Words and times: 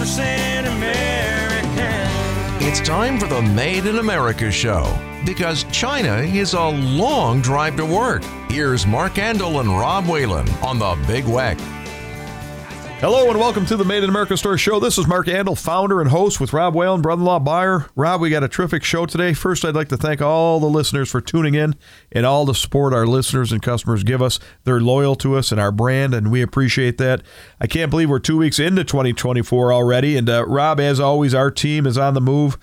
100% 0.00 0.66
American. 0.78 2.66
It's 2.66 2.80
time 2.80 3.18
for 3.18 3.26
the 3.26 3.42
Made 3.42 3.84
in 3.84 3.98
America 3.98 4.50
show 4.50 4.98
because 5.26 5.64
China 5.64 6.20
is 6.20 6.54
a 6.54 6.68
long 6.68 7.42
drive 7.42 7.76
to 7.76 7.84
work. 7.84 8.24
Here's 8.48 8.86
Mark 8.86 9.14
Andol 9.16 9.60
and 9.60 9.68
Rob 9.68 10.06
Whalen 10.06 10.48
on 10.62 10.78
the 10.78 10.96
Big 11.06 11.24
Weck. 11.24 11.58
Hello 13.00 13.30
and 13.30 13.38
welcome 13.38 13.64
to 13.64 13.78
the 13.78 13.84
Made 13.84 14.04
in 14.04 14.10
America 14.10 14.36
Store 14.36 14.58
Show. 14.58 14.78
This 14.78 14.98
is 14.98 15.06
Mark 15.06 15.26
Andol, 15.26 15.58
founder 15.58 16.02
and 16.02 16.10
host 16.10 16.38
with 16.38 16.52
Rob 16.52 16.74
Whalen, 16.74 17.00
brother-in-law 17.00 17.38
buyer. 17.38 17.86
Rob, 17.96 18.20
we 18.20 18.28
got 18.28 18.44
a 18.44 18.48
terrific 18.48 18.84
show 18.84 19.06
today. 19.06 19.32
First, 19.32 19.64
I'd 19.64 19.74
like 19.74 19.88
to 19.88 19.96
thank 19.96 20.20
all 20.20 20.60
the 20.60 20.66
listeners 20.66 21.10
for 21.10 21.22
tuning 21.22 21.54
in 21.54 21.76
and 22.12 22.26
all 22.26 22.44
the 22.44 22.54
support 22.54 22.92
our 22.92 23.06
listeners 23.06 23.52
and 23.52 23.62
customers 23.62 24.04
give 24.04 24.20
us. 24.20 24.38
They're 24.64 24.82
loyal 24.82 25.14
to 25.16 25.36
us 25.36 25.50
and 25.50 25.58
our 25.58 25.72
brand, 25.72 26.12
and 26.12 26.30
we 26.30 26.42
appreciate 26.42 26.98
that. 26.98 27.22
I 27.58 27.66
can't 27.66 27.90
believe 27.90 28.10
we're 28.10 28.18
two 28.18 28.36
weeks 28.36 28.58
into 28.58 28.84
2024 28.84 29.72
already. 29.72 30.18
And 30.18 30.28
uh, 30.28 30.44
Rob, 30.46 30.78
as 30.78 31.00
always, 31.00 31.34
our 31.34 31.50
team 31.50 31.86
is 31.86 31.96
on 31.96 32.12
the 32.12 32.20
move. 32.20 32.58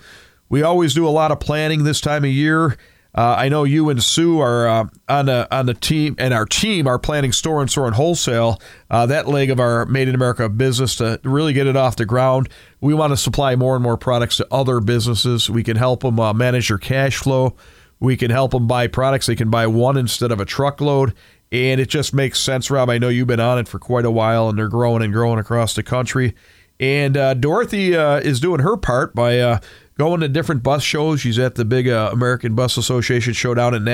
We 0.48 0.62
always 0.62 0.94
do 0.94 1.06
a 1.06 1.10
lot 1.10 1.32
of 1.32 1.40
planning 1.40 1.82
this 1.82 2.00
time 2.00 2.22
of 2.22 2.30
year. 2.30 2.76
Uh, 3.14 3.34
I 3.38 3.48
know 3.48 3.64
you 3.64 3.88
and 3.88 4.02
Sue 4.02 4.38
are 4.38 4.68
uh, 4.68 4.84
on 5.08 5.26
the 5.26 5.48
on 5.54 5.66
the 5.66 5.74
team, 5.74 6.14
and 6.18 6.34
our 6.34 6.44
team 6.44 6.86
are 6.86 6.98
planning 6.98 7.32
store 7.32 7.60
and 7.60 7.70
store 7.70 7.86
and 7.86 7.96
wholesale. 7.96 8.60
Uh, 8.90 9.06
that 9.06 9.26
leg 9.26 9.50
of 9.50 9.58
our 9.58 9.86
Made 9.86 10.08
in 10.08 10.14
America 10.14 10.48
business 10.48 10.96
to 10.96 11.18
really 11.24 11.52
get 11.52 11.66
it 11.66 11.76
off 11.76 11.96
the 11.96 12.04
ground. 12.06 12.48
We 12.80 12.94
want 12.94 13.12
to 13.12 13.16
supply 13.16 13.56
more 13.56 13.74
and 13.74 13.82
more 13.82 13.96
products 13.96 14.36
to 14.36 14.46
other 14.50 14.80
businesses. 14.80 15.48
We 15.48 15.64
can 15.64 15.76
help 15.76 16.02
them 16.02 16.20
uh, 16.20 16.32
manage 16.32 16.68
their 16.68 16.78
cash 16.78 17.16
flow. 17.16 17.56
We 17.98 18.16
can 18.16 18.30
help 18.30 18.52
them 18.52 18.66
buy 18.68 18.86
products. 18.86 19.26
They 19.26 19.34
can 19.34 19.50
buy 19.50 19.66
one 19.66 19.96
instead 19.96 20.30
of 20.30 20.38
a 20.38 20.44
truckload, 20.44 21.14
and 21.50 21.80
it 21.80 21.88
just 21.88 22.14
makes 22.14 22.38
sense, 22.38 22.70
Rob. 22.70 22.90
I 22.90 22.98
know 22.98 23.08
you've 23.08 23.26
been 23.26 23.40
on 23.40 23.58
it 23.58 23.68
for 23.68 23.78
quite 23.78 24.04
a 24.04 24.10
while, 24.10 24.48
and 24.48 24.58
they're 24.58 24.68
growing 24.68 25.02
and 25.02 25.12
growing 25.12 25.38
across 25.38 25.74
the 25.74 25.82
country. 25.82 26.34
And 26.78 27.16
uh, 27.16 27.34
Dorothy 27.34 27.96
uh, 27.96 28.18
is 28.18 28.38
doing 28.38 28.60
her 28.60 28.76
part 28.76 29.14
by 29.14 29.60
going 29.98 30.20
to 30.20 30.28
different 30.28 30.62
bus 30.62 30.82
shows. 30.82 31.20
She's 31.20 31.38
at 31.38 31.56
the 31.56 31.64
big 31.64 31.88
uh, 31.88 32.10
American 32.12 32.54
Bus 32.54 32.76
Association 32.76 33.32
show 33.32 33.52
down 33.52 33.74
in 33.74 33.84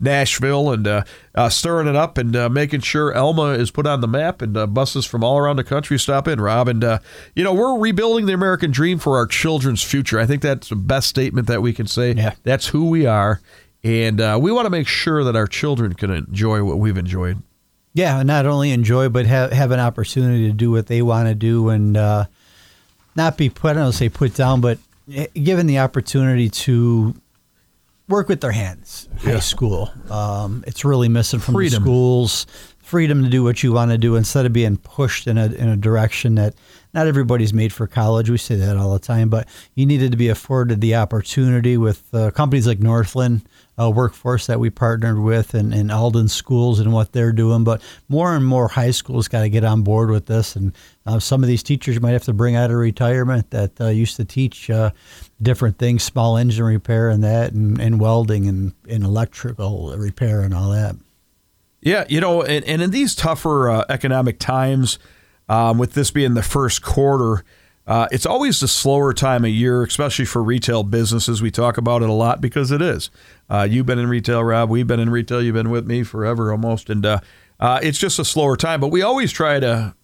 Nashville 0.00 0.70
and 0.70 0.86
uh, 0.86 1.04
uh, 1.34 1.50
stirring 1.50 1.86
it 1.86 1.94
up 1.94 2.16
and 2.16 2.34
uh, 2.34 2.48
making 2.48 2.80
sure 2.80 3.12
Elma 3.12 3.50
is 3.50 3.70
put 3.70 3.86
on 3.86 4.00
the 4.00 4.08
map 4.08 4.40
and 4.40 4.56
uh, 4.56 4.66
buses 4.66 5.04
from 5.04 5.22
all 5.22 5.36
around 5.36 5.56
the 5.56 5.64
country 5.64 5.98
stop 5.98 6.26
in, 6.26 6.40
Rob. 6.40 6.68
And, 6.68 6.82
uh, 6.82 6.98
you 7.36 7.44
know, 7.44 7.52
we're 7.52 7.78
rebuilding 7.78 8.24
the 8.24 8.32
American 8.32 8.70
dream 8.70 8.98
for 8.98 9.18
our 9.18 9.26
children's 9.26 9.82
future. 9.82 10.18
I 10.18 10.24
think 10.24 10.40
that's 10.40 10.70
the 10.70 10.76
best 10.76 11.08
statement 11.08 11.48
that 11.48 11.60
we 11.60 11.74
can 11.74 11.86
say. 11.86 12.12
Yeah. 12.12 12.32
That's 12.44 12.68
who 12.68 12.88
we 12.88 13.04
are. 13.04 13.40
And 13.84 14.18
we 14.40 14.52
want 14.52 14.66
to 14.66 14.70
make 14.70 14.88
sure 14.88 15.22
that 15.24 15.36
our 15.36 15.46
children 15.46 15.92
can 15.94 16.10
enjoy 16.10 16.64
what 16.64 16.78
we've 16.78 16.96
enjoyed. 16.96 17.42
Yeah, 17.94 18.22
not 18.22 18.46
only 18.46 18.70
enjoy, 18.70 19.10
but 19.10 19.26
have, 19.26 19.52
have 19.52 19.70
an 19.70 19.80
opportunity 19.80 20.46
to 20.46 20.54
do 20.54 20.70
what 20.70 20.86
they 20.86 21.02
want 21.02 21.28
to 21.28 21.34
do 21.34 21.68
and 21.68 21.92
not 21.92 23.36
be 23.36 23.50
put, 23.50 23.72
I 23.72 23.80
don't 23.80 23.92
say 23.92 24.08
put 24.08 24.34
down, 24.34 24.62
but 24.62 24.78
given 25.34 25.66
the 25.66 25.78
opportunity 25.78 26.48
to 26.48 27.14
work 28.08 28.28
with 28.28 28.40
their 28.40 28.52
hands, 28.52 29.08
high 29.18 29.38
school, 29.40 29.90
um, 30.10 30.64
it's 30.66 30.84
really 30.84 31.08
missing 31.08 31.40
from 31.40 31.54
Freedom. 31.54 31.82
the 31.82 31.86
schools. 31.86 32.46
Freedom 32.80 33.22
to 33.22 33.30
do 33.30 33.42
what 33.42 33.62
you 33.62 33.72
want 33.72 33.90
to 33.90 33.96
do 33.96 34.16
instead 34.16 34.44
of 34.44 34.52
being 34.52 34.76
pushed 34.76 35.26
in 35.26 35.38
a 35.38 35.46
in 35.46 35.68
a 35.68 35.76
direction 35.76 36.34
that 36.34 36.54
not 36.92 37.06
everybody's 37.06 37.54
made 37.54 37.72
for 37.72 37.86
college. 37.86 38.28
We 38.28 38.36
say 38.36 38.56
that 38.56 38.76
all 38.76 38.92
the 38.92 38.98
time, 38.98 39.30
but 39.30 39.48
you 39.74 39.86
needed 39.86 40.10
to 40.10 40.18
be 40.18 40.28
afforded 40.28 40.80
the 40.80 40.96
opportunity 40.96 41.76
with 41.76 42.02
uh, 42.12 42.32
companies 42.32 42.66
like 42.66 42.80
Northland 42.80 43.42
uh, 43.82 43.90
workforce 43.90 44.46
that 44.46 44.60
we 44.60 44.70
partnered 44.70 45.18
with 45.18 45.54
and, 45.54 45.74
and 45.74 45.90
Alden 45.90 46.28
schools 46.28 46.80
and 46.80 46.92
what 46.92 47.12
they're 47.12 47.32
doing. 47.32 47.64
But 47.64 47.82
more 48.08 48.34
and 48.34 48.44
more 48.44 48.68
high 48.68 48.90
schools 48.90 49.28
got 49.28 49.42
to 49.42 49.48
get 49.48 49.64
on 49.64 49.82
board 49.82 50.10
with 50.10 50.26
this. 50.26 50.56
And 50.56 50.72
uh, 51.06 51.18
some 51.18 51.42
of 51.42 51.48
these 51.48 51.62
teachers 51.62 52.00
might 52.00 52.12
have 52.12 52.24
to 52.24 52.32
bring 52.32 52.56
out 52.56 52.70
of 52.70 52.76
retirement 52.76 53.50
that 53.50 53.80
uh, 53.80 53.88
used 53.88 54.16
to 54.16 54.24
teach 54.24 54.70
uh, 54.70 54.90
different 55.40 55.78
things, 55.78 56.02
small 56.02 56.36
engine 56.36 56.64
repair 56.64 57.08
and 57.08 57.24
that, 57.24 57.52
and, 57.52 57.80
and 57.80 58.00
welding 58.00 58.46
and, 58.46 58.74
and 58.88 59.04
electrical 59.04 59.96
repair 59.96 60.42
and 60.42 60.54
all 60.54 60.70
that. 60.70 60.96
Yeah, 61.80 62.04
you 62.08 62.20
know, 62.20 62.42
and, 62.42 62.64
and 62.64 62.80
in 62.80 62.90
these 62.90 63.14
tougher 63.16 63.68
uh, 63.68 63.84
economic 63.88 64.38
times, 64.38 64.98
um, 65.48 65.78
with 65.78 65.94
this 65.94 66.10
being 66.10 66.34
the 66.34 66.42
first 66.42 66.82
quarter, 66.82 67.44
uh, 67.86 68.06
it's 68.12 68.26
always 68.26 68.60
the 68.60 68.68
slower 68.68 69.12
time 69.12 69.44
of 69.44 69.50
year, 69.50 69.82
especially 69.82 70.24
for 70.24 70.42
retail 70.42 70.84
businesses. 70.84 71.42
We 71.42 71.50
talk 71.50 71.76
about 71.76 72.02
it 72.02 72.08
a 72.08 72.12
lot 72.12 72.40
because 72.40 72.70
it 72.70 72.80
is. 72.80 73.10
Uh, 73.50 73.66
you've 73.68 73.86
been 73.86 73.98
in 73.98 74.08
retail, 74.08 74.44
Rob. 74.44 74.70
We've 74.70 74.86
been 74.86 75.00
in 75.00 75.10
retail. 75.10 75.42
You've 75.42 75.54
been 75.54 75.70
with 75.70 75.86
me 75.86 76.04
forever 76.04 76.52
almost. 76.52 76.88
And 76.88 77.04
uh, 77.04 77.20
uh, 77.58 77.80
it's 77.82 77.98
just 77.98 78.18
a 78.18 78.24
slower 78.24 78.56
time. 78.56 78.80
But 78.80 78.88
we 78.88 79.02
always 79.02 79.32
try 79.32 79.58
to, 79.58 79.94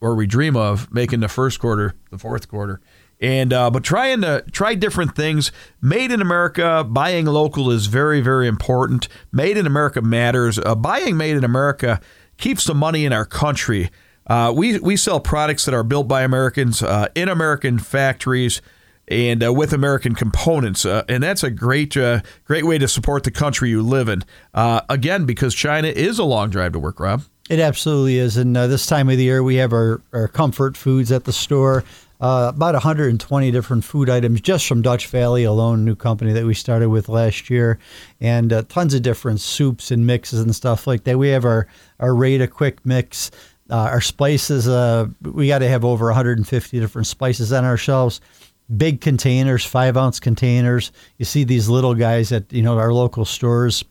or 0.00 0.14
we 0.14 0.26
dream 0.26 0.56
of, 0.56 0.92
making 0.92 1.20
the 1.20 1.28
first 1.28 1.58
quarter 1.58 1.94
the 2.10 2.18
fourth 2.18 2.48
quarter. 2.48 2.80
And 3.20 3.52
uh, 3.52 3.70
but 3.70 3.84
trying 3.84 4.22
to 4.22 4.44
try 4.50 4.74
different 4.74 5.14
things. 5.14 5.52
Made 5.82 6.10
in 6.10 6.22
America, 6.22 6.86
buying 6.88 7.26
local 7.26 7.70
is 7.70 7.86
very 7.86 8.22
very 8.22 8.48
important. 8.48 9.08
Made 9.30 9.58
in 9.58 9.66
America 9.66 10.00
matters. 10.00 10.58
Uh, 10.58 10.74
buying 10.74 11.18
made 11.18 11.36
in 11.36 11.44
America 11.44 12.00
keeps 12.38 12.64
the 12.64 12.74
money 12.74 13.04
in 13.04 13.12
our 13.12 13.26
country. 13.26 13.90
Uh, 14.30 14.52
we 14.52 14.78
we 14.78 14.96
sell 14.96 15.18
products 15.18 15.64
that 15.64 15.74
are 15.74 15.82
built 15.82 16.06
by 16.06 16.22
Americans 16.22 16.84
uh, 16.84 17.08
in 17.16 17.28
American 17.28 17.80
factories 17.80 18.62
and 19.08 19.42
uh, 19.42 19.52
with 19.52 19.72
American 19.72 20.14
components, 20.14 20.86
uh, 20.86 21.02
and 21.08 21.20
that's 21.20 21.42
a 21.42 21.50
great 21.50 21.96
uh, 21.96 22.20
great 22.44 22.64
way 22.64 22.78
to 22.78 22.86
support 22.86 23.24
the 23.24 23.32
country 23.32 23.70
you 23.70 23.82
live 23.82 24.08
in. 24.08 24.22
Uh, 24.54 24.82
again, 24.88 25.26
because 25.26 25.52
China 25.52 25.88
is 25.88 26.20
a 26.20 26.24
long 26.24 26.48
drive 26.48 26.72
to 26.74 26.78
work, 26.78 27.00
Rob. 27.00 27.24
It 27.50 27.58
absolutely 27.58 28.18
is. 28.18 28.36
And 28.36 28.54
this 28.54 28.86
time 28.86 29.08
of 29.08 29.16
the 29.16 29.24
year, 29.24 29.42
we 29.42 29.56
have 29.56 29.72
our, 29.72 30.00
our 30.12 30.28
comfort 30.28 30.76
foods 30.76 31.10
at 31.10 31.24
the 31.24 31.32
store. 31.32 31.82
Uh, 32.20 32.52
about 32.54 32.74
120 32.74 33.50
different 33.50 33.82
food 33.82 34.10
items 34.10 34.42
just 34.42 34.66
from 34.66 34.82
Dutch 34.82 35.06
Valley 35.06 35.44
alone, 35.44 35.86
new 35.86 35.96
company 35.96 36.34
that 36.34 36.44
we 36.44 36.52
started 36.52 36.90
with 36.90 37.08
last 37.08 37.48
year, 37.48 37.78
and 38.20 38.52
uh, 38.52 38.62
tons 38.68 38.92
of 38.92 39.00
different 39.00 39.40
soups 39.40 39.90
and 39.90 40.06
mixes 40.06 40.38
and 40.38 40.54
stuff 40.54 40.86
like 40.86 41.04
that. 41.04 41.18
We 41.18 41.30
have 41.30 41.46
our 41.46 41.66
our 41.98 42.14
Rata 42.14 42.46
Quick 42.46 42.84
Mix, 42.84 43.30
uh, 43.70 43.76
our 43.76 44.00
spices. 44.00 44.68
Uh, 44.68 45.06
we 45.22 45.46
got 45.48 45.58
to 45.60 45.68
have 45.68 45.84
over 45.84 46.06
150 46.06 46.80
different 46.80 47.06
spices 47.06 47.52
on 47.52 47.64
our 47.64 47.76
shelves. 47.76 48.20
Big 48.76 49.00
containers, 49.00 49.64
five 49.64 49.96
ounce 49.96 50.20
containers. 50.20 50.92
You 51.18 51.24
see 51.24 51.44
these 51.44 51.68
little 51.68 51.94
guys 51.94 52.32
at 52.32 52.52
you 52.52 52.62
know 52.62 52.78
our 52.78 52.92
local 52.92 53.24
stores 53.24 53.84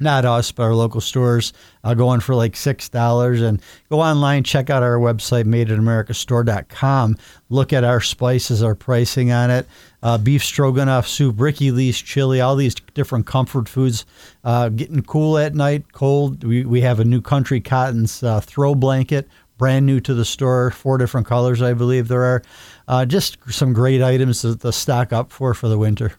not 0.00 0.24
us, 0.24 0.50
but 0.50 0.62
our 0.62 0.74
local 0.74 1.00
stores, 1.00 1.52
uh, 1.84 1.94
going 1.94 2.20
for 2.20 2.34
like 2.34 2.54
$6. 2.54 3.46
And 3.46 3.62
go 3.90 4.00
online, 4.00 4.42
check 4.42 4.70
out 4.70 4.82
our 4.82 4.98
website, 4.98 5.44
madeinamericastore.com. 5.44 7.16
Look 7.50 7.72
at 7.72 7.84
our 7.84 8.00
spices, 8.00 8.62
our 8.62 8.74
pricing 8.74 9.30
on 9.30 9.50
it. 9.50 9.66
Uh, 10.02 10.16
beef 10.16 10.42
stroganoff 10.42 11.06
soup, 11.06 11.36
Ricky 11.38 11.70
Lee's 11.70 12.00
chili, 12.00 12.40
all 12.40 12.56
these 12.56 12.74
different 12.94 13.26
comfort 13.26 13.68
foods. 13.68 14.06
Uh, 14.42 14.70
getting 14.70 15.02
cool 15.02 15.36
at 15.36 15.54
night, 15.54 15.92
cold. 15.92 16.42
We, 16.42 16.64
we 16.64 16.80
have 16.80 17.00
a 17.00 17.04
new 17.04 17.20
Country 17.20 17.60
Cotton's 17.60 18.22
uh, 18.22 18.40
throw 18.40 18.74
blanket, 18.74 19.28
brand 19.58 19.84
new 19.84 20.00
to 20.00 20.14
the 20.14 20.24
store, 20.24 20.70
four 20.70 20.96
different 20.96 21.26
colors, 21.26 21.60
I 21.60 21.74
believe 21.74 22.08
there 22.08 22.24
are. 22.24 22.42
Uh, 22.88 23.04
just 23.04 23.36
some 23.50 23.72
great 23.74 24.02
items 24.02 24.40
to, 24.42 24.56
to 24.56 24.72
stock 24.72 25.12
up 25.12 25.30
for 25.32 25.52
for 25.52 25.68
the 25.68 25.78
winter. 25.78 26.12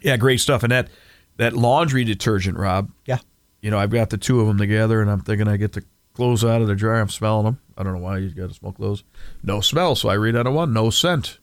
Yeah, 0.00 0.16
great 0.16 0.40
stuff. 0.40 0.62
And 0.62 0.72
that 0.72 0.88
that 1.36 1.52
laundry 1.52 2.04
detergent, 2.04 2.56
Rob. 2.56 2.90
Yeah. 3.04 3.18
You 3.60 3.70
know, 3.70 3.78
I've 3.78 3.90
got 3.90 4.10
the 4.10 4.16
two 4.16 4.40
of 4.40 4.46
them 4.46 4.58
together, 4.58 5.02
and 5.02 5.10
I'm 5.10 5.20
thinking 5.20 5.48
I 5.48 5.56
get 5.56 5.72
the 5.72 5.84
clothes 6.14 6.44
out 6.44 6.62
of 6.62 6.68
the 6.68 6.74
dryer. 6.74 7.00
I'm 7.00 7.08
smelling 7.08 7.44
them. 7.44 7.60
I 7.76 7.82
don't 7.82 7.92
know 7.92 8.00
why 8.00 8.18
you 8.18 8.30
got 8.30 8.48
to 8.48 8.54
smell 8.54 8.72
clothes. 8.72 9.04
No 9.42 9.60
smell, 9.60 9.94
so 9.94 10.08
I 10.08 10.14
read 10.14 10.36
out 10.36 10.46
of 10.46 10.54
one. 10.54 10.72
No 10.72 10.90
scent. 10.90 11.38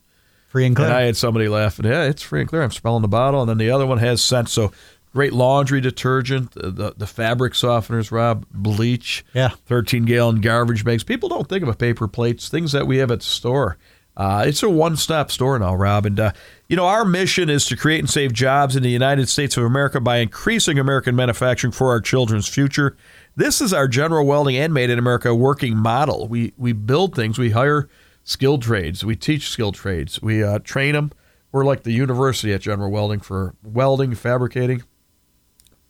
Free 0.55 0.67
and 0.67 0.73
clear. 0.73 0.88
And 0.88 0.95
I 0.95 1.01
had 1.01 1.17
somebody 1.17 1.49
laughing. 1.49 1.85
Yeah, 1.85 2.03
it's 2.03 2.21
free 2.21 2.39
and 2.39 2.47
clear. 2.47 2.61
I'm 2.61 2.71
smelling 2.71 3.01
the 3.01 3.09
bottle, 3.09 3.41
and 3.41 3.49
then 3.49 3.57
the 3.57 3.71
other 3.71 3.85
one 3.85 3.97
has 3.97 4.21
scent. 4.21 4.47
So 4.47 4.71
great 5.11 5.33
laundry 5.33 5.81
detergent, 5.81 6.51
the, 6.51 6.71
the, 6.71 6.93
the 6.95 7.07
fabric 7.07 7.51
softeners, 7.51 8.09
Rob, 8.09 8.45
bleach. 8.53 9.25
Yeah. 9.33 9.49
13 9.65 10.05
gallon 10.05 10.39
garbage 10.39 10.85
bags. 10.85 11.03
People 11.03 11.27
don't 11.27 11.49
think 11.49 11.67
of 11.67 11.77
paper 11.77 12.07
plates, 12.07 12.47
things 12.47 12.71
that 12.71 12.88
we 12.88 12.99
have 12.99 13.11
at 13.11 13.19
the 13.19 13.25
store. 13.25 13.77
Uh, 14.15 14.45
it's 14.47 14.63
a 14.63 14.69
one 14.69 14.95
stop 14.95 15.30
store 15.30 15.59
now, 15.59 15.75
Rob. 15.75 16.06
And, 16.06 16.18
uh, 16.21 16.31
you 16.69 16.77
know, 16.77 16.85
our 16.85 17.03
mission 17.03 17.50
is 17.50 17.65
to 17.65 17.75
create 17.75 18.00
and 18.00 18.09
save 18.09 18.31
jobs 18.31 18.77
in 18.77 18.83
the 18.83 18.89
United 18.89 19.27
States 19.27 19.57
of 19.57 19.65
America 19.65 20.00
by 20.00 20.19
increasing 20.19 20.80
American 20.80 21.18
manufacturing 21.18 21.74
for 21.74 21.89
our 21.89 22.00
children's 22.00 22.47
future. 22.47 22.95
This 23.35 23.59
is 23.59 23.74
our 23.74 23.89
General 23.89 24.25
Welding 24.25 24.56
and 24.56 24.74
Made 24.74 24.89
in 24.89 25.00
America 25.00 25.35
working 25.35 25.75
model. 25.75 26.30
We, 26.30 26.53
we 26.57 26.71
build 26.71 27.13
things, 27.13 27.38
we 27.38 27.50
hire 27.50 27.89
skilled 28.25 28.63
trades, 28.63 29.06
we 29.06 29.16
teach 29.16 29.50
skilled 29.50 29.75
trades, 29.75 30.22
we 30.22 30.44
uh, 30.44 30.60
train 30.60 30.94
them. 30.94 31.12
We're 31.54 31.63
like 31.63 31.83
the 31.83 31.94
university 31.94 32.51
at 32.51 32.60
General 32.60 32.92
Welding 32.92 33.22
for 33.22 33.56
welding, 33.63 34.13
fabricating, 34.13 34.83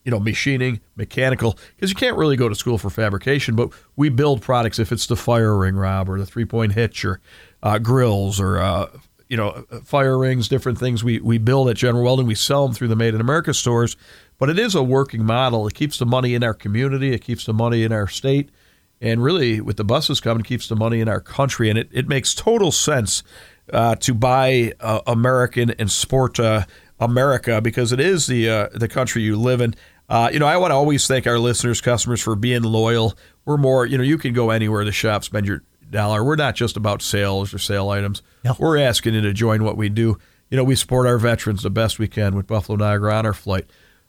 you 0.04 0.12
know, 0.12 0.20
machining, 0.20 0.82
mechanical, 0.96 1.58
because 1.76 1.90
you 1.90 1.96
can't 1.96 2.18
really 2.18 2.36
go 2.36 2.48
to 2.48 2.54
school 2.54 2.78
for 2.78 2.92
fabrication, 2.92 3.56
but 3.56 3.70
we 3.96 4.10
build 4.10 4.44
products 4.44 4.78
if 4.78 4.92
it's 4.92 5.08
the 5.08 5.16
fire 5.16 5.58
ring, 5.58 5.76
Rob, 5.76 6.08
or 6.08 6.20
the 6.20 6.26
three 6.26 6.46
point 6.46 6.74
hitch, 6.74 7.04
or 7.04 7.20
uh, 7.64 7.80
grills, 7.80 8.40
or, 8.40 8.60
uh, 8.60 8.90
you 9.28 9.38
know, 9.38 9.66
fire 9.84 10.20
rings, 10.20 10.48
different 10.48 10.78
things 10.78 11.04
we, 11.04 11.20
we 11.20 11.40
build 11.40 11.68
at 11.70 11.78
General 11.78 12.04
Welding. 12.04 12.28
We 12.28 12.36
sell 12.36 12.68
them 12.68 12.76
through 12.76 12.90
the 12.90 12.96
Made 12.96 13.16
in 13.16 13.22
America 13.22 13.52
stores, 13.54 13.98
but 14.38 14.50
it 14.50 14.60
is 14.60 14.76
a 14.76 14.84
working 14.84 15.26
model. 15.26 15.66
It 15.66 15.74
keeps 15.74 15.98
the 15.98 16.06
money 16.06 16.36
in 16.36 16.44
our 16.44 16.54
community, 16.54 17.12
it 17.12 17.24
keeps 17.24 17.46
the 17.46 17.54
money 17.54 17.84
in 17.84 17.92
our 17.92 18.08
state, 18.08 18.52
and 19.02 19.24
really, 19.24 19.62
with 19.62 19.78
the 19.78 19.84
buses 19.84 20.20
coming, 20.20 20.44
keeps 20.44 20.68
the 20.68 20.76
money 20.76 21.00
in 21.00 21.10
our 21.10 21.20
country. 21.20 21.70
And 21.70 21.78
it, 21.78 21.90
it 21.92 22.08
makes 22.08 22.34
total 22.34 22.72
sense 22.72 23.24
uh, 23.72 23.96
to 23.96 24.14
buy 24.14 24.74
uh, 24.80 25.02
American 25.08 25.72
and 25.72 25.92
support 25.92 26.40
uh, 26.40 26.66
America 27.00 27.62
because 27.62 27.92
it 27.92 28.00
is 28.00 28.28
the 28.28 28.50
uh, 28.50 28.70
the 28.74 28.88
country 28.88 29.22
you 29.22 29.38
live 29.38 29.62
in. 29.62 29.76
Uh, 30.08 30.30
you 30.32 30.40
know, 30.40 30.46
I 30.46 30.58
want 30.58 30.72
to 30.72 30.76
always 30.76 31.08
thank 31.08 31.26
our 31.26 31.40
listeners, 31.40 31.82
customers 31.82 32.22
for 32.22 32.36
being 32.36 32.62
loyal. 32.62 33.18
We're 33.44 33.58
more, 33.58 33.86
you 33.86 33.98
know, 33.98 34.04
you 34.04 34.18
can 34.18 34.34
go 34.34 34.52
anywhere 34.52 34.84
to 34.84 34.92
shop, 34.92 35.24
spend 35.24 35.48
your 35.48 35.64
dollar. 35.90 36.24
We're 36.24 36.36
not 36.36 36.56
just 36.56 36.78
about 36.78 37.02
sales 37.02 37.54
or 37.54 37.58
sale 37.58 37.90
items. 37.90 38.22
Yep. 38.44 38.60
We're 38.60 38.78
asking 38.78 39.16
you 39.16 39.22
to 39.22 39.34
join 39.34 39.64
what 39.64 39.78
we 39.78 39.90
do. 39.90 40.18
You 40.50 40.58
know, 40.58 40.64
we 40.64 40.76
support 40.76 41.08
our 41.08 41.18
veterans 41.18 41.64
the 41.64 41.72
best 41.72 41.98
we 41.98 42.08
can 42.08 42.36
with 42.36 42.46
Buffalo 42.46 42.78
Niagara 42.78 43.16
Honor 43.16 43.34
Flight. 43.34 43.66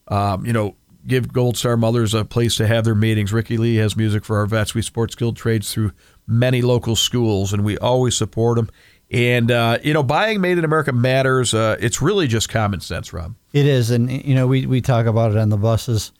Um, 0.09 0.45
you 0.45 0.53
know, 0.53 0.77
give 1.07 1.33
Gold 1.33 1.57
Star 1.57 1.77
Mothers 1.77 2.15
a 2.15 2.25
place 2.25 2.57
to 2.57 2.67
have 2.67 2.85
their 2.85 2.95
meetings. 2.95 3.33
Ricky 3.33 3.57
Lee 3.57 3.77
has 3.77 3.97
music 3.97 4.25
for 4.25 4.39
our 4.39 4.47
vets. 4.47 4.75
We 4.75 4.83
support 4.83 5.13
skilled 5.13 5.37
trades 5.37 5.73
through 5.73 5.93
many 6.27 6.63
local 6.63 6.97
schools, 6.97 7.53
and 7.53 7.65
we 7.65 7.79
always 7.79 8.17
support 8.17 8.57
them. 8.57 8.71
And 9.11 9.51
uh, 9.51 9.79
you 9.83 9.95
know, 9.95 10.03
buying 10.03 10.41
made 10.41 10.59
in 10.59 10.65
America 10.65 10.93
matters. 10.93 11.55
Uh, 11.55 11.77
it's 11.79 12.03
really 12.03 12.27
just 12.27 12.49
common 12.49 12.81
sense, 12.81 13.13
Rob. 13.13 13.35
It 13.53 13.67
is, 13.67 13.91
and 13.91 14.11
you 14.11 14.35
know, 14.35 14.47
we 14.47 14.67
we 14.67 14.81
talk 14.81 15.07
about 15.07 15.31
it 15.31 15.39
on 15.39 15.49
the 15.49 15.57
buses. 15.57 16.13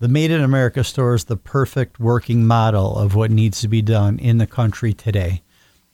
The 0.00 0.06
Made 0.06 0.30
in 0.30 0.42
America 0.42 0.84
store 0.84 1.14
is 1.14 1.24
the 1.24 1.36
perfect 1.36 1.98
working 1.98 2.46
model 2.46 2.96
of 2.96 3.16
what 3.16 3.32
needs 3.32 3.60
to 3.62 3.68
be 3.68 3.82
done 3.82 4.20
in 4.20 4.38
the 4.38 4.46
country 4.46 4.94
today. 4.94 5.42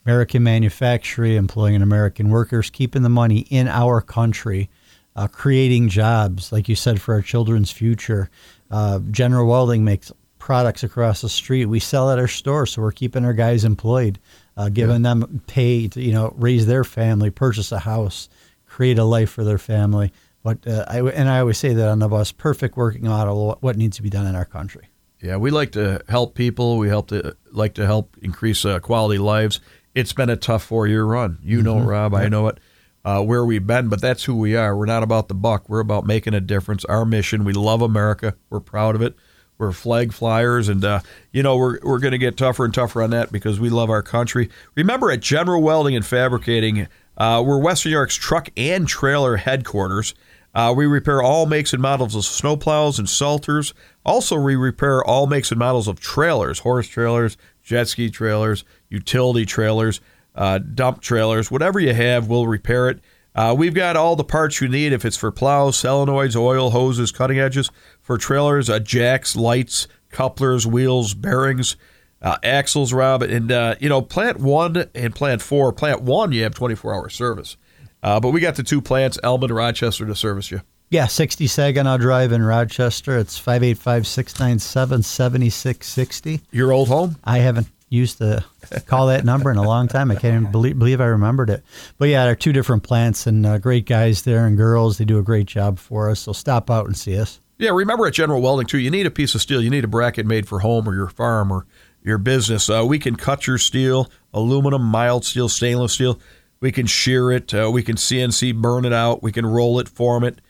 American 0.04 0.42
manufacturing, 0.42 1.36
employing 1.36 1.80
American 1.80 2.28
workers, 2.28 2.68
keeping 2.68 3.00
the 3.00 3.08
money 3.08 3.46
in 3.48 3.66
our 3.66 4.02
country, 4.02 4.68
uh, 5.16 5.28
creating 5.28 5.88
jobs, 5.88 6.52
like 6.52 6.68
you 6.68 6.74
said, 6.74 7.00
for 7.00 7.14
our 7.14 7.22
children's 7.22 7.70
future. 7.70 8.30
Uh, 8.70 8.98
General 9.10 9.46
Welding 9.46 9.84
makes 9.84 10.12
products 10.38 10.82
across 10.82 11.20
the 11.20 11.28
street. 11.28 11.66
We 11.66 11.80
sell 11.80 12.10
at 12.10 12.18
our 12.18 12.28
store, 12.28 12.66
so 12.66 12.82
we're 12.82 12.92
keeping 12.92 13.24
our 13.24 13.32
guys 13.32 13.64
employed, 13.64 14.18
uh, 14.56 14.68
giving 14.68 15.02
them 15.02 15.42
pay 15.46 15.88
to 15.88 16.00
you 16.00 16.12
know 16.12 16.34
raise 16.36 16.66
their 16.66 16.84
family, 16.84 17.30
purchase 17.30 17.72
a 17.72 17.78
house, 17.78 18.28
create 18.66 18.98
a 18.98 19.04
life 19.04 19.30
for 19.30 19.44
their 19.44 19.58
family. 19.58 20.12
But 20.42 20.66
uh, 20.66 20.84
I 20.88 21.00
and 21.00 21.28
I 21.28 21.40
always 21.40 21.58
say 21.58 21.72
that 21.72 21.88
on 21.88 22.00
the 22.00 22.08
bus, 22.08 22.32
perfect 22.32 22.76
working 22.76 23.04
model. 23.04 23.56
What, 23.60 23.76
needs 23.76 23.96
to 23.96 24.02
be 24.02 24.10
done 24.10 24.26
in 24.26 24.34
our 24.34 24.44
country. 24.44 24.88
Yeah, 25.20 25.38
we 25.38 25.50
like 25.50 25.72
to 25.72 26.02
help 26.08 26.34
people. 26.34 26.76
We 26.76 26.88
help 26.88 27.08
to 27.08 27.34
like 27.50 27.74
to 27.74 27.86
help 27.86 28.16
increase 28.20 28.64
uh, 28.64 28.80
quality 28.80 29.18
lives. 29.18 29.60
It's 29.94 30.12
been 30.12 30.28
a 30.28 30.36
tough 30.36 30.64
four 30.64 30.86
year 30.86 31.04
run. 31.04 31.38
You 31.42 31.62
know, 31.62 31.78
it, 31.78 31.84
Rob. 31.84 32.14
I 32.14 32.28
know 32.28 32.48
it. 32.48 32.58
Uh, 33.04 33.22
where 33.22 33.44
we've 33.44 33.66
been, 33.66 33.88
but 33.88 34.00
that's 34.00 34.24
who 34.24 34.34
we 34.34 34.56
are. 34.56 34.74
We're 34.74 34.86
not 34.86 35.02
about 35.02 35.28
the 35.28 35.34
buck. 35.34 35.68
We're 35.68 35.80
about 35.80 36.06
making 36.06 36.32
a 36.32 36.40
difference. 36.40 36.86
Our 36.86 37.04
mission. 37.04 37.44
We 37.44 37.52
love 37.52 37.82
America. 37.82 38.34
We're 38.48 38.60
proud 38.60 38.94
of 38.94 39.02
it. 39.02 39.14
We're 39.58 39.72
flag 39.72 40.12
flyers, 40.12 40.68
and 40.68 40.84
uh, 40.84 41.00
you 41.30 41.42
know 41.42 41.56
we're 41.56 41.78
we're 41.82 41.98
going 41.98 42.12
to 42.12 42.18
get 42.18 42.36
tougher 42.36 42.64
and 42.64 42.74
tougher 42.74 43.02
on 43.02 43.10
that 43.10 43.30
because 43.30 43.60
we 43.60 43.68
love 43.68 43.90
our 43.90 44.02
country. 44.02 44.48
Remember, 44.74 45.10
at 45.10 45.20
General 45.20 45.62
Welding 45.62 45.94
and 45.94 46.04
Fabricating, 46.04 46.88
uh, 47.16 47.42
we're 47.46 47.58
Western 47.58 47.90
New 47.90 47.96
York's 47.96 48.16
truck 48.16 48.48
and 48.56 48.88
trailer 48.88 49.36
headquarters. 49.36 50.14
Uh, 50.54 50.72
we 50.76 50.86
repair 50.86 51.20
all 51.20 51.46
makes 51.46 51.72
and 51.72 51.82
models 51.82 52.14
of 52.14 52.22
snowplows 52.22 52.98
and 52.98 53.08
salters. 53.08 53.74
Also, 54.04 54.38
we 54.38 54.54
repair 54.54 55.04
all 55.04 55.26
makes 55.26 55.50
and 55.50 55.58
models 55.58 55.88
of 55.88 55.98
trailers, 55.98 56.60
horse 56.60 56.86
trailers, 56.86 57.36
jet 57.62 57.88
ski 57.88 58.08
trailers, 58.08 58.64
utility 58.88 59.44
trailers, 59.44 60.00
uh, 60.34 60.58
dump 60.58 61.00
trailers, 61.00 61.50
whatever 61.50 61.78
you 61.78 61.94
have, 61.94 62.28
we'll 62.28 62.46
repair 62.46 62.88
it. 62.88 63.00
Uh, 63.34 63.54
we've 63.56 63.74
got 63.74 63.96
all 63.96 64.14
the 64.14 64.24
parts 64.24 64.60
you 64.60 64.68
need 64.68 64.92
if 64.92 65.04
it's 65.04 65.16
for 65.16 65.32
plows, 65.32 65.76
solenoids, 65.76 66.36
oil, 66.36 66.70
hoses, 66.70 67.10
cutting 67.10 67.38
edges, 67.38 67.70
for 68.00 68.16
trailers, 68.16 68.70
uh, 68.70 68.78
jacks, 68.78 69.34
lights, 69.34 69.88
couplers, 70.10 70.66
wheels, 70.66 71.14
bearings, 71.14 71.76
uh, 72.22 72.36
axles, 72.44 72.92
Rob. 72.92 73.22
And, 73.22 73.50
uh, 73.50 73.74
you 73.80 73.88
know, 73.88 74.00
plant 74.00 74.38
one 74.38 74.88
and 74.94 75.14
plant 75.14 75.42
four. 75.42 75.72
Plant 75.72 76.02
one, 76.02 76.30
you 76.30 76.44
have 76.44 76.54
24 76.54 76.94
hour 76.94 77.08
service. 77.08 77.56
Uh, 78.02 78.20
but 78.20 78.30
we 78.30 78.40
got 78.40 78.54
the 78.54 78.62
two 78.62 78.80
plants, 78.80 79.18
Elma 79.22 79.46
and 79.46 79.54
Rochester, 79.54 80.06
to 80.06 80.14
service 80.14 80.50
you. 80.50 80.60
Yeah, 80.90 81.06
60 81.06 81.46
Saginaw 81.48 81.96
Drive 81.96 82.30
in 82.30 82.42
Rochester. 82.42 83.18
It's 83.18 83.36
585 83.36 84.06
697 84.06 85.02
7660. 85.02 86.40
Your 86.52 86.72
old 86.72 86.88
home? 86.88 87.16
I 87.24 87.38
haven't 87.38 87.66
used 87.88 88.18
to 88.18 88.44
call 88.86 89.06
that 89.08 89.24
number 89.24 89.50
in 89.50 89.56
a 89.56 89.62
long 89.62 89.88
time. 89.88 90.10
I 90.10 90.14
can't 90.14 90.40
even 90.40 90.52
believe, 90.52 90.78
believe 90.78 91.00
I 91.00 91.06
remembered 91.06 91.50
it. 91.50 91.62
But 91.98 92.08
yeah, 92.08 92.24
there 92.24 92.32
are 92.32 92.36
two 92.36 92.52
different 92.52 92.82
plants 92.82 93.26
and 93.26 93.46
uh, 93.46 93.58
great 93.58 93.86
guys 93.86 94.22
there 94.22 94.46
and 94.46 94.56
girls. 94.56 94.98
They 94.98 95.04
do 95.04 95.18
a 95.18 95.22
great 95.22 95.46
job 95.46 95.78
for 95.78 96.10
us. 96.10 96.20
So 96.20 96.32
stop 96.32 96.70
out 96.70 96.86
and 96.86 96.96
see 96.96 97.18
us. 97.18 97.40
Yeah, 97.58 97.70
remember 97.70 98.06
at 98.06 98.14
General 98.14 98.42
Welding 98.42 98.66
too, 98.66 98.78
you 98.78 98.90
need 98.90 99.06
a 99.06 99.10
piece 99.10 99.34
of 99.34 99.40
steel. 99.40 99.62
You 99.62 99.70
need 99.70 99.84
a 99.84 99.88
bracket 99.88 100.26
made 100.26 100.48
for 100.48 100.60
home 100.60 100.88
or 100.88 100.94
your 100.94 101.08
farm 101.08 101.52
or 101.52 101.66
your 102.02 102.18
business. 102.18 102.68
Uh, 102.68 102.84
we 102.86 102.98
can 102.98 103.16
cut 103.16 103.46
your 103.46 103.58
steel, 103.58 104.10
aluminum, 104.32 104.82
mild 104.82 105.24
steel, 105.24 105.48
stainless 105.48 105.92
steel. 105.92 106.18
We 106.60 106.72
can 106.72 106.86
shear 106.86 107.30
it. 107.30 107.54
Uh, 107.54 107.70
we 107.72 107.82
can 107.82 107.96
CNC 107.96 108.60
burn 108.60 108.84
it 108.84 108.92
out. 108.92 109.22
We 109.22 109.32
can 109.32 109.46
roll 109.46 109.78
it, 109.78 109.88
form 109.88 110.24
it, 110.24 110.40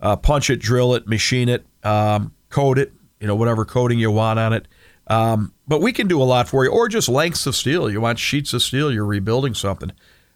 uh, 0.00 0.16
punch 0.16 0.50
it, 0.50 0.56
drill 0.56 0.94
it, 0.94 1.06
machine 1.06 1.48
it, 1.48 1.64
um, 1.84 2.32
coat 2.48 2.78
it. 2.78 2.92
You 3.20 3.26
know, 3.26 3.36
whatever 3.36 3.64
coating 3.64 3.98
you 3.98 4.10
want 4.10 4.38
on 4.38 4.52
it. 4.52 4.66
Um, 5.08 5.54
but 5.66 5.80
we 5.80 5.92
can 5.92 6.06
do 6.06 6.20
a 6.20 6.24
lot 6.24 6.48
for 6.48 6.64
you, 6.64 6.70
or 6.70 6.88
just 6.88 7.08
lengths 7.08 7.46
of 7.46 7.56
steel. 7.56 7.90
You 7.90 8.00
want 8.00 8.18
sheets 8.18 8.52
of 8.52 8.62
steel. 8.62 8.92
You're 8.92 9.06
rebuilding 9.06 9.54
something. 9.54 9.92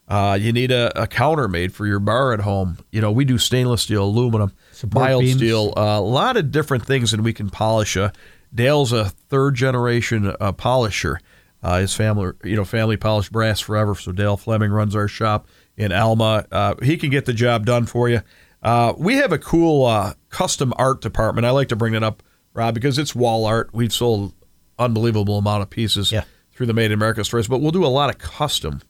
Uh, 0.08 0.36
you 0.40 0.52
need 0.52 0.70
a, 0.70 1.02
a, 1.02 1.06
counter 1.06 1.46
made 1.46 1.72
for 1.72 1.86
your 1.86 2.00
bar 2.00 2.32
at 2.32 2.40
home. 2.40 2.78
You 2.90 3.00
know, 3.00 3.12
we 3.12 3.24
do 3.24 3.38
stainless 3.38 3.82
steel, 3.82 4.04
aluminum, 4.04 4.52
Support 4.72 5.04
mild 5.04 5.22
beams. 5.22 5.36
steel, 5.36 5.72
uh, 5.76 5.98
a 5.98 6.00
lot 6.00 6.36
of 6.36 6.50
different 6.50 6.84
things, 6.84 7.12
and 7.12 7.22
we 7.22 7.32
can 7.32 7.48
polish. 7.48 7.96
Uh, 7.96 8.10
Dale's 8.54 8.92
a 8.92 9.06
third 9.06 9.54
generation 9.54 10.34
uh, 10.40 10.52
polisher. 10.52 11.20
Uh, 11.62 11.78
his 11.78 11.94
family, 11.94 12.32
you 12.42 12.56
know, 12.56 12.64
family 12.64 12.96
polished 12.96 13.30
brass 13.30 13.60
forever. 13.60 13.94
So 13.94 14.10
Dale 14.10 14.36
Fleming 14.36 14.72
runs 14.72 14.96
our 14.96 15.06
shop 15.06 15.46
in 15.76 15.92
Elma. 15.92 16.46
Uh, 16.50 16.74
he 16.82 16.96
can 16.96 17.10
get 17.10 17.24
the 17.24 17.32
job 17.32 17.64
done 17.64 17.86
for 17.86 18.08
you. 18.08 18.22
Uh, 18.62 18.92
we 18.96 19.16
have 19.16 19.32
a 19.32 19.38
cool 19.38 19.86
uh, 19.86 20.14
custom 20.28 20.74
art 20.76 21.00
department. 21.00 21.46
I 21.46 21.50
like 21.50 21.68
to 21.68 21.76
bring 21.76 21.94
it 21.94 22.02
up, 22.02 22.22
Rob, 22.52 22.74
because 22.74 22.98
it's 22.98 23.14
wall 23.14 23.44
art. 23.46 23.70
We've 23.72 23.92
sold 23.92 24.34
unbelievable 24.82 25.38
amount 25.38 25.62
of 25.62 25.70
pieces 25.70 26.12
Yeah. 26.12 26.24
through 26.52 26.66
the 26.66 26.72
Made 26.74 26.86
in 26.86 26.92
America 26.92 27.24
stores, 27.24 27.48
but 27.48 27.60
we'll 27.60 27.70
do 27.72 27.84
a 27.84 27.88
lot 27.88 28.10
of 28.10 28.18
custom. 28.18 28.80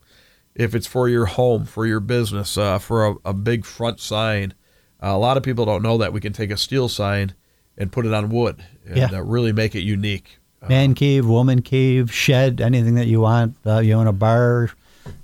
If 0.55 0.75
it's 0.75 0.87
for 0.87 1.09
your 1.09 1.27
home, 1.27 1.65
for 1.65 1.87
your 1.87 2.01
business, 2.01 2.59
uh, 2.59 2.79
for 2.79 3.07
a, 3.07 3.15
a 3.27 3.33
big 3.33 3.65
front 3.65 4.01
sign, 4.01 4.55
uh, 5.03 5.09
a 5.09 5.19
lot 5.19 5.37
of 5.37 5.43
people 5.43 5.65
don't 5.65 5.83
know 5.83 5.97
that 5.99 6.13
we 6.13 6.21
can 6.21 6.33
take 6.33 6.51
a 6.51 6.57
steel 6.57 6.89
sign 6.89 7.35
and 7.79 7.91
put 7.91 8.05
it 8.05 8.13
on 8.13 8.29
wood 8.29 8.63
and 8.87 8.97
Yeah. 8.97 9.09
uh, 9.13 9.23
really 9.23 9.53
make 9.53 9.75
it 9.75 9.81
unique. 9.81 10.39
Man 10.69 10.95
cave, 10.95 11.27
woman 11.27 11.63
cave, 11.63 12.13
shed, 12.13 12.61
anything 12.61 12.95
that 12.97 13.07
you 13.09 13.21
want. 13.23 13.57
Uh, 13.67 13.79
you 13.81 13.95
own 13.95 14.07
a 14.07 14.13
bar, 14.13 14.71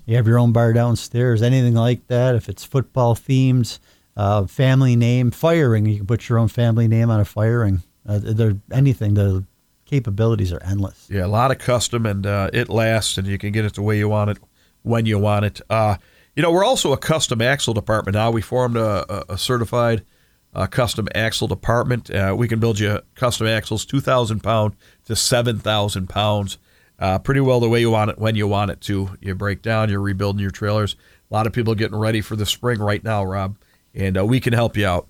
you 0.07 0.17
have 0.17 0.27
your 0.27 0.39
own 0.39 0.51
bar 0.53 0.73
downstairs, 0.73 1.43
anything 1.43 1.75
like 1.75 2.07
that. 2.09 2.35
If 2.35 2.49
it's 2.49 2.65
football 2.65 3.15
themed, 3.15 3.79
uh, 4.17 4.47
family 4.47 4.97
name, 4.97 5.31
firing, 5.31 5.87
you 5.87 5.99
can 5.99 6.07
put 6.07 6.29
your 6.29 6.39
own 6.39 6.49
family 6.49 6.89
name 6.89 7.09
on 7.11 7.21
a 7.21 7.25
firing. 7.25 7.83
Uh, 8.09 8.19
there, 8.23 8.57
anything. 8.73 9.15
The 9.15 9.45
capabilities 9.89 10.53
are 10.53 10.63
endless. 10.63 11.09
Yeah, 11.11 11.25
a 11.25 11.29
lot 11.29 11.51
of 11.51 11.59
custom, 11.59 12.07
and 12.07 12.27
uh, 12.27 12.51
it 12.53 12.69
lasts, 12.69 13.19
and 13.19 13.27
you 13.27 13.39
can 13.39 13.53
get 13.53 13.65
it 13.65 13.75
the 13.75 13.83
way 13.83 13.99
you 13.99 14.09
want 14.09 14.31
it, 14.31 14.39
when 14.83 15.07
you 15.07 15.19
want 15.19 15.45
it. 15.47 15.61
Uh, 15.69 15.97
you 16.37 16.43
know, 16.43 16.53
we're 16.53 16.65
also 16.65 16.93
a 16.93 16.97
custom 16.97 17.41
axle 17.41 17.75
department 17.75 18.15
now. 18.15 18.31
We 18.31 18.43
formed 18.43 18.77
a, 18.77 19.33
a, 19.33 19.37
certified 19.37 20.05
uh, 20.55 20.67
custom 20.67 21.09
axle 21.15 21.49
department. 21.49 22.11
Uh, 22.11 22.35
we 22.39 22.47
can 22.47 22.61
build 22.61 22.79
you 22.79 23.01
custom 23.17 23.47
axles, 23.47 23.85
two 23.85 24.01
thousand 24.01 24.41
pound 24.41 24.77
to 25.07 25.17
seven 25.17 25.59
thousand 25.59 26.09
pounds, 26.09 26.59
uh, 27.01 27.19
pretty 27.19 27.41
well 27.41 27.59
the 27.59 27.69
way 27.69 27.81
you 27.81 27.91
want 27.91 28.11
it, 28.11 28.19
when 28.19 28.37
you 28.37 28.47
want 28.47 28.71
it 28.71 28.81
to. 28.83 29.17
You 29.21 29.35
break 29.35 29.63
down, 29.63 29.89
you're 29.89 30.01
rebuilding 30.01 30.41
your 30.41 30.51
trailers. 30.51 30.95
A 31.31 31.35
lot 31.35 31.47
of 31.47 31.53
people 31.53 31.75
getting 31.75 31.99
ready 31.99 32.21
for 32.21 32.37
the 32.37 32.47
spring 32.47 32.79
right 32.79 33.03
now, 33.03 33.25
Rob, 33.25 33.57
and 33.93 34.17
uh, 34.17 34.25
we 34.25 34.39
can 34.39 34.53
help 34.53 34.77
you 34.77 34.87
out. 34.87 35.09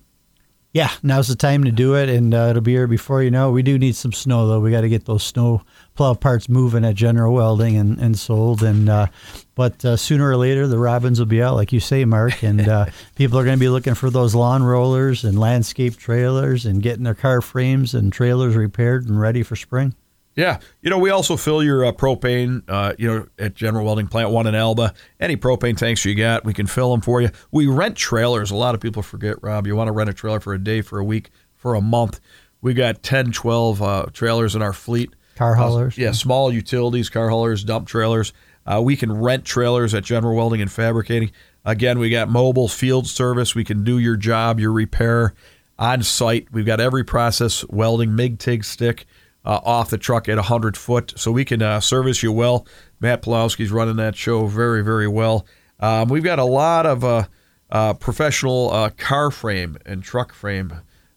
Yeah, 0.71 0.91
now's 1.01 1.27
the 1.27 1.35
time 1.35 1.63
to 1.63 1.71
do 1.71 1.95
it, 1.95 2.09
and 2.09 2.31
uh, 2.31 2.47
it'll 2.51 2.61
be 2.61 2.73
here 2.73 2.85
before 2.85 3.23
you 3.23 3.31
know. 3.31 3.49
We 3.49 3.63
do 3.63 3.79
need 3.79 3.95
some 3.95 4.13
snow, 4.13 4.47
though. 4.47 4.59
We 4.59 4.69
got 4.69 4.81
to 4.81 4.89
get 4.89 5.05
those 5.05 5.23
snow 5.23 5.63
plow 5.95 6.13
parts 6.13 6.47
moving 6.47 6.85
at 6.85 6.93
General 6.93 7.33
Welding 7.33 7.75
and, 7.75 7.97
and 7.97 8.19
sold. 8.19 8.61
And 8.61 8.87
uh, 8.87 9.07
but 9.55 9.83
uh, 9.83 9.97
sooner 9.97 10.29
or 10.29 10.37
later, 10.37 10.67
the 10.67 10.77
robins 10.77 11.17
will 11.17 11.25
be 11.25 11.41
out, 11.41 11.55
like 11.55 11.73
you 11.73 11.79
say, 11.79 12.05
Mark, 12.05 12.43
and 12.43 12.61
uh, 12.67 12.85
people 13.15 13.39
are 13.39 13.43
going 13.43 13.57
to 13.57 13.59
be 13.59 13.67
looking 13.67 13.95
for 13.95 14.11
those 14.11 14.35
lawn 14.35 14.61
rollers 14.61 15.23
and 15.23 15.39
landscape 15.39 15.97
trailers 15.97 16.67
and 16.67 16.83
getting 16.83 17.03
their 17.03 17.15
car 17.15 17.41
frames 17.41 17.95
and 17.95 18.13
trailers 18.13 18.55
repaired 18.55 19.07
and 19.07 19.19
ready 19.19 19.41
for 19.41 19.55
spring. 19.55 19.95
Yeah, 20.39 20.59
you 20.81 20.89
know, 20.89 20.97
we 20.97 21.09
also 21.09 21.35
fill 21.35 21.61
your 21.61 21.83
uh, 21.83 21.91
propane, 21.91 22.63
uh, 22.69 22.93
you 22.97 23.13
know, 23.13 23.27
at 23.37 23.55
General 23.55 23.83
Welding 23.83 24.07
Plant 24.07 24.29
1 24.29 24.47
in 24.47 24.55
Elma. 24.55 24.93
Any 25.19 25.35
propane 25.35 25.75
tanks 25.75 26.05
you 26.05 26.15
got, 26.15 26.45
we 26.45 26.53
can 26.53 26.65
fill 26.65 26.91
them 26.91 27.01
for 27.01 27.19
you. 27.19 27.29
We 27.51 27.67
rent 27.67 27.97
trailers. 27.97 28.49
A 28.49 28.55
lot 28.55 28.73
of 28.73 28.79
people 28.79 29.03
forget, 29.03 29.35
Rob, 29.43 29.67
you 29.67 29.75
want 29.75 29.89
to 29.89 29.91
rent 29.91 30.09
a 30.09 30.13
trailer 30.13 30.39
for 30.39 30.53
a 30.53 30.57
day, 30.57 30.81
for 30.81 30.97
a 30.97 31.03
week, 31.03 31.29
for 31.55 31.75
a 31.75 31.81
month. 31.81 32.21
We 32.61 32.73
got 32.73 33.03
10, 33.03 33.33
12 33.33 33.81
uh, 33.81 34.05
trailers 34.13 34.55
in 34.55 34.61
our 34.61 34.71
fleet. 34.71 35.13
Car 35.35 35.55
haulers. 35.55 35.97
Yeah, 35.97 36.13
small 36.13 36.53
utilities, 36.53 37.09
car 37.09 37.27
haulers, 37.27 37.65
dump 37.65 37.89
trailers. 37.89 38.31
Uh, 38.65 38.79
we 38.81 38.95
can 38.95 39.11
rent 39.11 39.43
trailers 39.43 39.93
at 39.93 40.05
General 40.05 40.37
Welding 40.37 40.61
and 40.61 40.71
Fabricating. 40.71 41.31
Again, 41.65 41.99
we 41.99 42.09
got 42.09 42.29
mobile 42.29 42.69
field 42.69 43.07
service. 43.07 43.55
We 43.55 43.65
can 43.65 43.83
do 43.83 43.99
your 43.99 44.15
job, 44.15 44.57
your 44.61 44.71
repair 44.71 45.33
on 45.77 46.01
site. 46.01 46.47
We've 46.53 46.65
got 46.65 46.79
every 46.79 47.03
process 47.03 47.65
welding, 47.67 48.15
MIG, 48.15 48.39
TIG, 48.39 48.63
stick 48.63 49.05
uh, 49.49 49.59
off 49.63 49.89
the 49.89 49.97
truck 49.97 50.29
at 50.29 50.35
100 50.35 50.77
foot. 50.77 51.13
So 51.17 51.31
we 51.31 51.43
can 51.43 51.61
uh, 51.61 51.79
service 51.79 52.21
you 52.21 52.31
well. 52.31 52.67
Matt 52.99 53.23
Pulowski's 53.23 53.71
running 53.71 53.95
that 53.95 54.15
show 54.15 54.45
very, 54.47 54.83
very 54.83 55.07
well. 55.07 55.45
Um, 55.79 56.09
we've 56.09 56.23
got 56.23 56.39
a 56.39 56.43
lot 56.45 56.85
of 56.85 57.03
uh, 57.03 57.23
uh, 57.71 57.93
professional 57.93 58.69
uh, 58.71 58.89
car 58.91 59.31
frame 59.31 59.77
and 59.85 60.03
truck 60.03 60.33
frame 60.33 60.73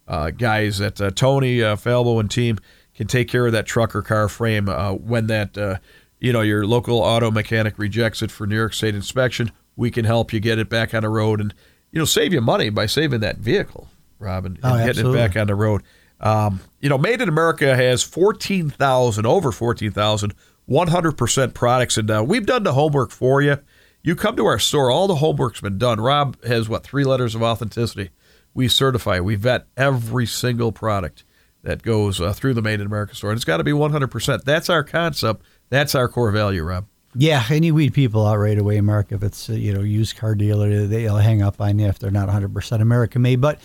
uh, 0.09 0.31
guys 0.31 0.79
that 0.79 1.01
uh, 1.01 1.11
Tony 1.11 1.63
uh, 1.63 1.77
Falbo 1.77 2.21
and 2.21 2.31
team 2.31 2.59
can 2.95 3.07
take 3.07 3.29
care 3.29 3.47
of 3.47 3.53
that 3.53 3.67
truck 3.67 3.95
or 3.97 4.03
car 4.03 4.29
frame 4.29 4.69
uh, 4.69 4.93
when 4.93 5.27
that 5.27 5.57
uh, 5.59 5.77
you 6.21 6.33
know 6.33 6.43
your 6.43 6.67
local 6.67 6.99
auto 6.99 7.31
mechanic 7.31 7.79
rejects 7.79 8.23
it 8.23 8.31
for 8.31 8.47
New 8.47 8.57
York 8.57 8.75
State 8.75 8.95
inspection. 8.95 9.51
We 9.77 9.91
can 9.91 10.05
help 10.05 10.33
you 10.33 10.41
get 10.41 10.59
it 10.59 10.69
back 10.69 10.93
on 10.95 11.03
the 11.03 11.09
road 11.09 11.41
and 11.41 11.55
you 11.91 11.99
know 11.99 12.05
save 12.05 12.33
you 12.33 12.41
money 12.41 12.69
by 12.71 12.87
saving 12.87 13.21
that 13.21 13.39
vehicle, 13.39 13.89
Robin, 14.19 14.59
and 14.63 14.65
Oh, 14.65 14.77
getting 14.77 14.89
absolutely. 14.91 15.21
it 15.21 15.29
back 15.29 15.37
on 15.41 15.47
the 15.49 15.55
road. 15.55 15.83
Um, 16.23 16.61
you 16.81 16.89
know, 16.89 16.99
Made 16.99 17.21
in 17.21 17.29
America 17.29 17.75
has 17.75 18.03
14,000, 18.03 19.27
over 19.27 19.53
14,000, 19.53 20.35
100% 20.69 21.55
products. 21.55 21.97
And 21.97 22.11
uh, 22.11 22.25
we've 22.27 22.47
done 22.47 22.63
the 22.63 22.75
homework 22.75 23.11
for 23.11 23.43
you. 23.43 23.59
You 24.03 24.17
come 24.17 24.37
to 24.37 24.47
our 24.47 24.59
store, 24.59 24.91
all 24.91 25.07
the 25.07 25.17
homework's 25.17 25.61
been 25.61 25.79
done. 25.79 26.01
Rob 26.01 26.43
has, 26.45 26.69
what, 26.69 26.83
three 26.83 27.05
letters 27.05 27.35
of 27.35 27.43
authenticity. 27.43 28.11
We 28.55 28.69
certify, 28.69 29.21
we 29.21 29.37
vet 29.37 29.67
every 29.77 30.27
single 30.27 30.73
product 30.73 31.25
that 31.63 31.83
goes 31.83 32.21
uh, 32.21 32.33
through 32.33 32.55
the 32.55 32.63
Made 32.63 32.81
in 32.81 32.87
America 32.87 33.15
store. 33.15 33.31
And 33.31 33.37
it's 33.37 33.45
got 33.45 33.59
to 33.59 33.65
be 33.65 33.71
100%. 33.71 34.45
That's 34.45 34.69
our 34.69 34.83
concept. 34.85 35.43
That's 35.71 35.95
our 35.95 36.09
core 36.09 36.31
value, 36.31 36.63
Rob. 36.63 36.87
Yeah, 37.15 37.45
and 37.51 37.65
you 37.65 37.75
weed 37.75 37.93
people 37.93 38.27
out 38.27 38.37
right 38.37 38.59
away, 38.59 38.81
Mark. 38.81 39.13
If 39.13 39.23
it's 39.23 39.51
you 39.51 39.75
know 39.75 39.83
used 39.83 40.17
car 40.17 40.35
dealer, 40.35 40.87
they'll 40.87 41.19
hang 41.19 41.43
up 41.43 41.61
on 41.61 41.79
you 41.79 41.87
if 41.87 41.99
they're 41.99 42.11
not 42.11 42.29
100% 42.31 42.81
American 42.81 43.21
made. 43.21 43.41
But 43.41 43.61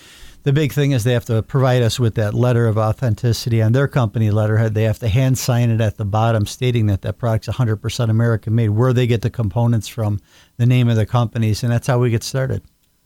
the 0.48 0.54
big 0.54 0.72
thing 0.72 0.92
is 0.92 1.04
they 1.04 1.12
have 1.12 1.26
to 1.26 1.44
provide 1.44 1.82
us 1.82 2.00
with 2.00 2.16
that 2.16 2.34
letter 2.34 2.68
of 2.68 2.78
authenticity 2.78 3.62
on 3.62 3.74
their 3.74 3.86
company 3.86 4.32
letterhead. 4.32 4.76
They 4.76 4.84
have 4.84 5.00
to 5.00 5.10
hand 5.10 5.38
sign 5.38 5.70
it 5.70 5.82
at 5.82 5.98
the 5.98 6.06
bottom, 6.06 6.46
stating 6.46 6.86
that 6.86 7.02
that 7.02 7.18
product's 7.18 7.50
100% 7.50 8.10
American 8.10 8.56
made. 8.56 8.70
Where 8.70 8.94
they 8.94 9.08
get 9.08 9.24
the 9.24 9.30
components 9.30 9.90
from, 9.90 10.22
the 10.56 10.66
name 10.66 10.88
of 10.88 10.96
the 10.96 11.06
companies, 11.06 11.64
and 11.64 11.74
that's 11.74 11.88
how 11.88 12.00
we 12.00 12.12
get 12.12 12.24
started. 12.24 12.64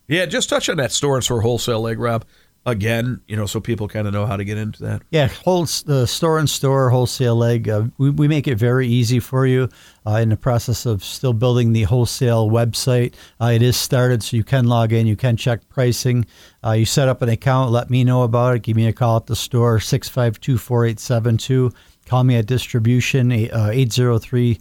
Yeah, 0.08 0.28
just 0.28 0.50
touch 0.50 0.70
on 0.70 0.78
that 0.78 0.92
store 0.92 1.16
and 1.16 1.24
store 1.24 1.42
wholesale 1.42 1.82
leg, 1.82 1.98
Rob. 1.98 2.26
Again, 2.64 3.22
you 3.28 3.36
know, 3.36 3.48
so 3.48 3.60
people 3.60 3.88
kind 3.88 4.08
of 4.08 4.14
know 4.14 4.28
how 4.28 4.38
to 4.38 4.44
get 4.44 4.60
into 4.60 4.84
that. 4.84 5.02
Yeah, 5.10 5.30
whole 5.30 5.66
the 5.86 6.06
store 6.06 6.38
and 6.38 6.48
store 6.48 6.92
wholesale 6.92 7.36
leg. 7.36 7.68
Uh, 7.68 7.86
we, 7.98 8.12
we 8.12 8.28
make 8.28 8.48
it 8.48 8.56
very 8.56 8.88
easy 8.88 9.20
for 9.20 9.48
you. 9.48 9.68
Uh, 10.06 10.18
in 10.18 10.30
the 10.30 10.38
process 10.38 10.86
of 10.86 11.04
still 11.04 11.34
building 11.34 11.74
the 11.74 11.84
wholesale 11.84 12.52
website, 12.52 13.16
uh, 13.40 13.46
it 13.46 13.64
is 13.64 13.76
started, 13.78 14.22
so 14.22 14.38
you 14.38 14.44
can 14.44 14.68
log 14.68 14.94
in, 14.94 15.08
you 15.08 15.16
can 15.16 15.38
check 15.38 15.68
pricing. 15.70 16.24
Uh, 16.64 16.74
you 16.74 16.86
set 16.86 17.08
up 17.08 17.24
an 17.24 17.30
account, 17.30 17.72
let 17.72 17.90
me 17.90 18.04
know 18.04 18.22
about 18.22 18.56
it. 18.56 18.62
Give 18.62 18.76
me 18.76 18.86
a 18.86 18.94
call 18.94 19.18
at 19.18 19.26
the 19.26 19.36
store 19.36 19.80
652-4872. 19.80 21.74
Call 22.06 22.24
me 22.24 22.36
at 22.36 22.46
distribution 22.46 23.32
uh, 23.32 23.72
803 23.74 24.60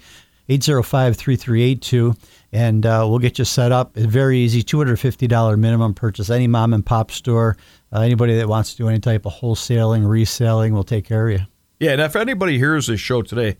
805 0.48 1.16
3382 1.16 2.16
and 2.52 2.84
uh, 2.84 3.06
we'll 3.08 3.18
get 3.18 3.38
you 3.38 3.44
set 3.44 3.72
up. 3.72 3.96
It's 3.96 4.06
very 4.06 4.38
easy, 4.38 4.62
$250 4.62 5.58
minimum 5.58 5.94
purchase. 5.94 6.30
Any 6.30 6.46
mom 6.46 6.74
and 6.74 6.84
pop 6.84 7.10
store, 7.10 7.56
uh, 7.92 8.00
anybody 8.00 8.36
that 8.36 8.48
wants 8.48 8.72
to 8.72 8.76
do 8.76 8.88
any 8.88 8.98
type 8.98 9.26
of 9.26 9.34
wholesaling, 9.34 10.08
reselling, 10.08 10.72
we'll 10.74 10.84
take 10.84 11.04
care 11.04 11.28
of 11.28 11.40
you. 11.40 11.46
Yeah, 11.78 11.92
and 11.92 12.00
if 12.00 12.16
anybody 12.16 12.58
hears 12.58 12.88
this 12.88 13.00
show 13.00 13.22
today, 13.22 13.56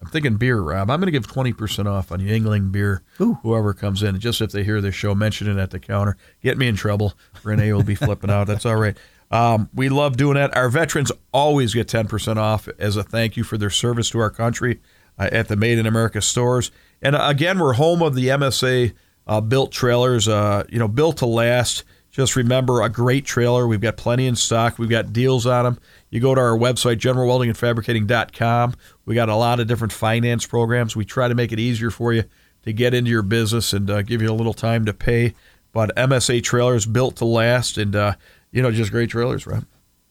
I'm 0.00 0.08
thinking 0.08 0.36
beer, 0.36 0.60
Rob. 0.60 0.90
I'm 0.90 0.98
going 0.98 1.12
to 1.12 1.18
give 1.18 1.26
20% 1.26 1.86
off 1.86 2.10
on 2.10 2.20
Yuengling 2.20 2.72
beer. 2.72 3.02
Ooh. 3.20 3.34
Whoever 3.42 3.74
comes 3.74 4.02
in, 4.02 4.18
just 4.18 4.40
if 4.40 4.50
they 4.50 4.64
hear 4.64 4.80
this 4.80 4.94
show, 4.94 5.14
mention 5.14 5.46
it 5.46 5.60
at 5.60 5.70
the 5.70 5.78
counter. 5.78 6.16
Get 6.42 6.56
me 6.56 6.68
in 6.68 6.76
trouble. 6.76 7.12
Renee 7.42 7.72
will 7.72 7.82
be 7.82 7.94
flipping 7.94 8.30
out. 8.30 8.46
That's 8.46 8.64
all 8.64 8.76
right. 8.76 8.96
Um, 9.30 9.68
we 9.74 9.88
love 9.88 10.16
doing 10.16 10.34
that. 10.34 10.56
Our 10.56 10.68
veterans 10.70 11.12
always 11.32 11.74
get 11.74 11.86
10% 11.86 12.36
off 12.36 12.68
as 12.78 12.96
a 12.96 13.02
thank 13.02 13.36
you 13.36 13.44
for 13.44 13.58
their 13.58 13.70
service 13.70 14.10
to 14.10 14.18
our 14.18 14.30
country 14.30 14.80
uh, 15.18 15.28
at 15.30 15.48
the 15.48 15.56
Made 15.56 15.78
in 15.78 15.86
America 15.86 16.20
stores. 16.20 16.70
And 17.02 17.16
uh, 17.16 17.24
again, 17.24 17.58
we're 17.58 17.74
home 17.74 18.02
of 18.02 18.14
the 18.14 18.28
MSA 18.28 18.92
uh, 19.26 19.40
built 19.40 19.72
trailers, 19.72 20.28
uh, 20.28 20.64
you 20.68 20.78
know, 20.78 20.88
built 20.88 21.18
to 21.18 21.26
last. 21.26 21.84
Just 22.10 22.34
remember 22.34 22.82
a 22.82 22.88
great 22.88 23.24
trailer. 23.24 23.68
We've 23.68 23.80
got 23.80 23.96
plenty 23.96 24.26
in 24.26 24.34
stock. 24.34 24.78
We've 24.78 24.90
got 24.90 25.12
deals 25.12 25.46
on 25.46 25.64
them. 25.64 25.78
You 26.10 26.18
go 26.20 26.34
to 26.34 26.40
our 26.40 26.58
website, 26.58 26.96
generalweldingandfabricating.com. 26.96 28.74
We 29.04 29.14
got 29.14 29.28
a 29.28 29.36
lot 29.36 29.60
of 29.60 29.68
different 29.68 29.92
finance 29.92 30.44
programs. 30.44 30.96
We 30.96 31.04
try 31.04 31.28
to 31.28 31.36
make 31.36 31.52
it 31.52 31.60
easier 31.60 31.90
for 31.90 32.12
you 32.12 32.24
to 32.64 32.72
get 32.72 32.94
into 32.94 33.10
your 33.10 33.22
business 33.22 33.72
and 33.72 33.88
uh, 33.88 34.02
give 34.02 34.20
you 34.20 34.30
a 34.30 34.34
little 34.34 34.52
time 34.52 34.84
to 34.86 34.92
pay. 34.92 35.34
But 35.72 35.94
MSA 35.94 36.42
trailers 36.42 36.84
built 36.84 37.16
to 37.16 37.24
last 37.24 37.78
and, 37.78 37.94
uh, 37.94 38.14
you 38.50 38.60
know, 38.60 38.72
just 38.72 38.90
great 38.90 39.10
trailers, 39.10 39.46
Rob. 39.46 39.64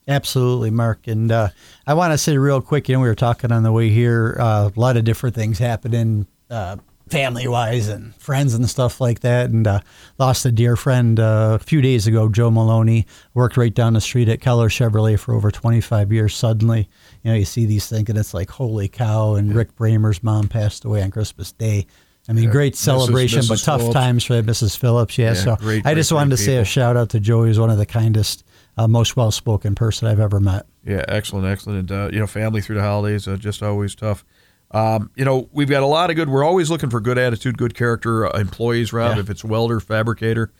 Absolutely, 0.08 0.72
Mark. 0.72 1.05
And 1.05 1.29
uh, 1.31 1.50
I 1.86 1.93
want 1.93 2.13
to 2.13 2.17
say 2.17 2.38
real 2.38 2.62
quick, 2.62 2.88
you 2.88 2.96
know, 2.96 3.01
we 3.01 3.10
were 3.10 3.15
talking 3.15 3.51
on 3.51 3.63
the 3.63 3.74
way 3.74 3.89
here, 3.89 4.34
a 4.39 4.72
lot 4.77 4.96
of 4.96 5.03
different 5.03 5.36
things 5.36 5.60
happening 5.60 6.27
uh, 6.50 6.77
family 7.10 7.48
wise 7.48 7.88
and 7.88 8.13
friends 8.15 8.53
and 8.53 8.70
stuff 8.70 9.01
like 9.01 9.22
that. 9.22 9.50
And 9.50 9.65
uh, 9.65 9.79
lost 10.18 10.46
a 10.46 10.51
dear 10.51 10.75
friend 10.75 11.20
uh, 11.20 11.58
a 11.60 11.63
few 11.63 11.82
days 11.82 12.06
ago, 12.08 12.29
Joe 12.29 12.51
Maloney, 12.51 13.06
worked 13.34 13.58
right 13.58 13.74
down 13.74 13.94
the 13.94 14.01
street 14.01 14.29
at 14.29 14.41
Keller 14.41 14.70
Chevrolet 14.70 15.18
for 15.20 15.34
over 15.34 15.50
25 15.51 16.12
years. 16.12 16.36
Suddenly, 16.36 16.88
you 17.24 17.32
know, 17.32 17.38
you 17.38 17.46
see 17.46 17.65
these 17.65 17.88
things 17.88 18.10
and 18.10 18.18
it's 18.18 18.34
like, 18.34 18.50
holy 18.51 18.88
cow. 18.88 19.36
And 19.36 19.53
Rick 19.56 19.75
Bramer's 19.75 20.22
mom 20.24 20.48
passed 20.48 20.86
away 20.86 21.01
on 21.01 21.12
Christmas 21.12 21.51
Day. 21.51 21.88
I 22.27 22.34
mean, 22.34 22.44
Yeah. 22.46 22.51
great 22.51 22.74
Mrs. 22.74 22.77
celebration, 22.77 23.41
but 23.48 23.58
tough 23.60 23.82
Phillips. 23.82 23.94
times 23.96 24.24
for 24.24 24.34
Mrs. 24.44 24.77
Phillips. 24.77 25.18
Yeah, 25.18 25.29
Yeah, 25.29 25.34
so 25.34 25.56
great, 25.56 25.86
I 25.88 25.96
just 25.96 26.12
great, 26.12 26.15
wanted 26.18 26.29
great 26.36 26.38
to 26.38 26.44
say 26.44 26.58
a 26.58 26.65
shout 26.65 26.96
out 26.96 27.10
to 27.10 27.20
Joe. 27.20 27.44
He's 27.46 27.60
one 27.60 27.72
of 27.72 27.79
the 27.79 27.88
kindest, 27.88 28.44
uh, 28.77 28.88
most 28.88 29.15
well 29.18 29.32
spoken 29.32 29.74
person 29.74 30.08
I've 30.08 30.20
ever 30.20 30.39
met. 30.39 30.68
Yeah, 30.86 31.03
excellent, 31.08 31.48
excellent. 31.48 31.89
And, 31.89 31.91
uh, 31.91 32.10
you 32.13 32.20
know, 32.20 32.27
family 32.27 32.62
through 32.62 32.75
the 32.75 32.84
holidays, 32.84 33.27
uh, 33.27 33.36
just 33.38 33.63
always 33.63 33.96
tough. 33.96 34.24
Um, 34.72 35.10
you 35.16 35.26
know, 35.26 35.50
we've 35.52 35.70
got 35.70 35.82
a 35.82 35.88
lot 35.88 36.10
of 36.10 36.16
good, 36.16 36.30
we're 36.30 36.44
always 36.44 36.70
looking 36.70 36.90
for 36.90 37.00
good 37.00 37.18
attitude, 37.18 37.58
good 37.58 37.74
character 37.74 38.28
uh, 38.28 38.40
employees, 38.40 38.94
Rob, 38.94 39.16
Yeah. 39.16 39.22
if 39.22 39.30
it's 39.30 39.44
welder, 39.44 39.80
fabricator, 39.80 40.52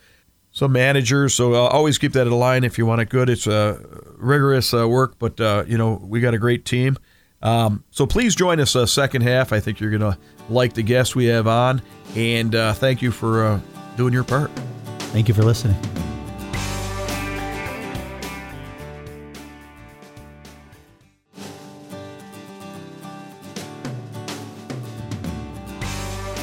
some 0.50 0.72
managers. 0.72 1.32
So 1.34 1.54
uh, 1.54 1.58
always 1.68 1.96
keep 1.98 2.12
that 2.14 2.26
in 2.26 2.32
line 2.32 2.64
if 2.64 2.76
you 2.76 2.86
want 2.86 3.00
it 3.00 3.08
good. 3.08 3.28
It's 3.30 3.46
uh, 3.46 3.78
rigorous 4.16 4.74
uh, 4.74 4.88
work, 4.88 5.14
but, 5.18 5.40
uh, 5.40 5.64
you 5.68 5.78
know, 5.78 6.00
we 6.04 6.20
got 6.20 6.34
a 6.34 6.38
great 6.38 6.64
team. 6.64 6.96
Um, 7.42 7.84
so 7.90 8.04
please 8.04 8.34
join 8.34 8.58
us 8.60 8.74
uh, 8.74 8.84
second 8.84 9.22
half. 9.22 9.52
I 9.52 9.60
think 9.60 9.78
you're 9.80 9.90
going 9.96 10.00
to 10.12 10.18
like 10.48 10.74
the 10.74 10.82
guests 10.82 11.14
we 11.14 11.26
have 11.26 11.46
on. 11.46 11.80
And 12.16 12.54
uh, 12.54 12.72
thank 12.74 13.00
you 13.02 13.12
for 13.12 13.44
uh, 13.46 13.60
doing 13.96 14.12
your 14.12 14.24
part. 14.24 14.50
Thank 15.12 15.28
you 15.28 15.34
for 15.34 15.42
listening. 15.44 15.76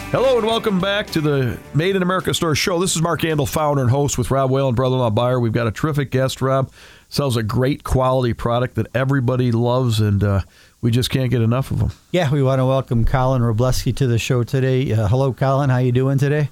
Hello 0.10 0.38
and 0.38 0.48
welcome 0.48 0.80
back 0.80 1.08
to 1.08 1.20
the 1.20 1.60
Made 1.74 1.98
in 1.98 2.02
America 2.02 2.34
Store 2.34 2.56
Show. 2.56 2.80
This 2.80 2.96
is 2.96 3.02
Mark 3.02 3.22
Andol, 3.22 3.48
founder 3.48 3.82
and 3.82 3.92
host 3.92 4.18
with 4.18 4.32
Rob 4.32 4.50
Whalen 4.50 4.74
brother-in-law 4.74 5.10
Buyer. 5.10 5.38
We've 5.38 5.52
got 5.52 5.68
a 5.68 5.72
terrific 5.72 6.12
guest. 6.12 6.42
Rob 6.42 6.72
sells 7.10 7.36
a 7.36 7.44
great 7.44 7.84
quality 7.84 8.34
product 8.34 8.76
that 8.76 8.88
everybody 8.96 9.52
loves, 9.52 10.00
and 10.00 10.24
uh, 10.24 10.42
we 10.80 10.92
just 10.92 11.10
can't 11.10 11.30
get 11.30 11.42
enough 11.42 11.72
of 11.72 11.80
them. 11.80 11.92
Yeah, 12.12 12.32
we 12.32 12.42
want 12.42 12.60
to 12.60 12.66
welcome 12.66 13.04
Colin 13.04 13.42
Robleski 13.42 13.94
to 13.98 14.08
the 14.08 14.18
show 14.18 14.44
today. 14.44 14.94
Uh, 14.94 15.10
hello, 15.10 15.34
Colin. 15.34 15.70
How 15.70 15.80
you 15.80 15.92
doing 15.92 16.18
today? 16.18 16.52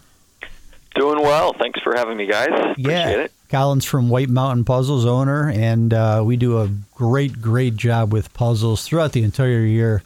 Doing 0.96 1.22
well. 1.22 1.54
Thanks 1.54 1.80
for 1.80 1.96
having 1.96 2.18
me, 2.18 2.26
guys. 2.26 2.50
Appreciate 2.50 2.92
yeah, 2.92 3.10
it. 3.10 3.32
Colin's 3.48 3.86
from 3.86 4.10
White 4.10 4.30
Mountain 4.30 4.66
Puzzles, 4.66 5.06
owner, 5.06 5.50
and 5.50 5.94
uh, 5.94 6.22
we 6.26 6.36
do 6.36 6.60
a 6.60 6.68
great, 6.94 7.42
great 7.42 7.78
job 7.78 8.12
with 8.12 8.34
puzzles 8.34 8.86
throughout 8.86 9.14
the 9.14 9.24
entire 9.24 9.62
year. 9.62 10.04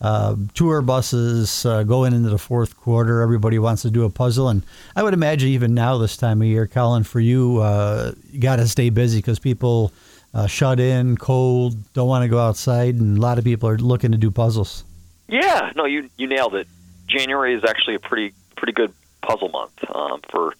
Uh, 0.00 0.34
tour 0.54 0.80
buses 0.80 1.66
uh, 1.66 1.82
going 1.82 2.14
into 2.14 2.30
the 2.30 2.38
fourth 2.38 2.74
quarter. 2.76 3.20
Everybody 3.20 3.58
wants 3.58 3.82
to 3.82 3.90
do 3.90 4.04
a 4.04 4.10
puzzle, 4.10 4.48
and 4.48 4.62
I 4.96 5.02
would 5.02 5.12
imagine 5.12 5.50
even 5.50 5.74
now 5.74 5.98
this 5.98 6.16
time 6.16 6.40
of 6.40 6.48
year, 6.48 6.66
Colin, 6.66 7.04
for 7.04 7.20
you, 7.20 7.58
uh, 7.58 8.12
you 8.30 8.40
got 8.40 8.56
to 8.56 8.66
stay 8.66 8.88
busy 8.88 9.18
because 9.18 9.38
people 9.38 9.92
uh, 10.32 10.46
shut 10.46 10.80
in, 10.80 11.16
cold, 11.16 11.76
don't 11.92 12.08
want 12.08 12.22
to 12.22 12.28
go 12.28 12.38
outside, 12.38 12.94
and 12.94 13.18
a 13.18 13.20
lot 13.20 13.36
of 13.38 13.44
people 13.44 13.68
are 13.68 13.76
looking 13.76 14.12
to 14.12 14.18
do 14.18 14.30
puzzles. 14.30 14.84
Yeah, 15.28 15.70
no, 15.76 15.84
you 15.84 16.08
you 16.16 16.26
nailed 16.26 16.54
it. 16.54 16.66
January 17.06 17.54
is 17.54 17.62
actually 17.64 17.96
a 17.96 18.00
pretty 18.00 18.32
pretty 18.56 18.72
good 18.72 18.92
puzzle 19.22 19.48
month 19.48 19.72
um, 19.94 20.20
for 20.30 20.54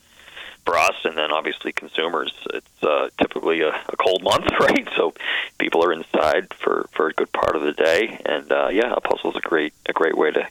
for 0.65 0.77
us, 0.77 0.95
and 1.05 1.17
then 1.17 1.31
obviously 1.33 1.73
consumers. 1.73 2.33
It's 2.55 2.83
uh, 2.83 3.09
typically 3.21 3.61
a, 3.63 3.69
a 3.71 3.97
cold 3.97 4.23
month, 4.23 4.47
right? 4.61 4.89
So 4.97 5.15
people 5.59 5.85
are 5.85 5.93
inside 5.93 6.53
for 6.55 6.89
for 6.93 7.09
a 7.09 7.13
good 7.13 7.33
part 7.33 7.57
of 7.57 7.63
the 7.63 7.73
day, 7.73 8.21
and 8.25 8.51
uh, 8.53 8.69
yeah, 8.69 8.93
a 8.97 9.01
puzzle 9.01 9.31
is 9.31 9.37
a 9.37 9.41
great 9.41 9.73
a 9.89 9.93
great 9.93 10.17
way 10.17 10.31
to 10.33 10.47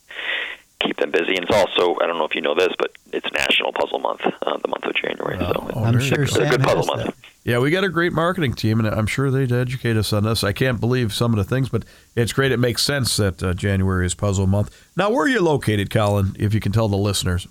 keep 0.81 0.97
them 0.97 1.11
busy. 1.11 1.35
And 1.35 1.45
it's 1.49 1.55
also 1.55 1.97
I 2.01 2.07
don't 2.07 2.17
know 2.17 2.25
if 2.25 2.35
you 2.35 2.41
know 2.41 2.55
this, 2.55 2.73
but 2.77 2.91
it's 3.11 3.31
National 3.33 3.73
Puzzle 3.73 3.99
Month, 3.99 4.21
uh, 4.25 4.57
the 4.57 4.67
month 4.67 4.85
of 4.85 4.95
January. 4.95 5.37
so 5.37 5.69
Oh, 5.73 5.83
I'm 5.83 5.99
sure 5.99 6.17
good. 6.19 6.27
it's 6.27 6.35
a 6.37 6.49
good 6.49 6.61
puzzle 6.61 6.85
month. 6.85 7.05
that. 7.07 7.15
Yeah, 7.45 7.57
we 7.59 7.71
got 7.71 7.83
a 7.83 7.89
great 7.89 8.13
marketing 8.13 8.53
team, 8.53 8.79
and 8.79 8.87
I'm 8.87 9.07
sure 9.07 9.31
they'd 9.31 9.51
educate 9.51 9.97
us 9.97 10.13
on 10.13 10.23
this. 10.23 10.43
I 10.43 10.51
can't 10.51 10.79
believe 10.79 11.13
some 11.13 11.31
of 11.31 11.37
the 11.37 11.43
things, 11.45 11.69
but 11.69 11.83
it's 12.15 12.33
great. 12.33 12.51
It 12.51 12.57
makes 12.59 12.83
sense 12.83 13.15
that 13.17 13.41
uh, 13.41 13.53
January 13.53 14.05
is 14.05 14.13
Puzzle 14.13 14.45
Month. 14.45 14.75
Now, 14.95 15.09
where 15.09 15.23
are 15.25 15.27
you 15.29 15.41
located, 15.41 15.89
Colin, 15.89 16.35
if 16.37 16.53
you 16.53 16.59
can 16.59 16.71
tell 16.73 16.87
the 16.89 16.97
listeners? 16.97 17.47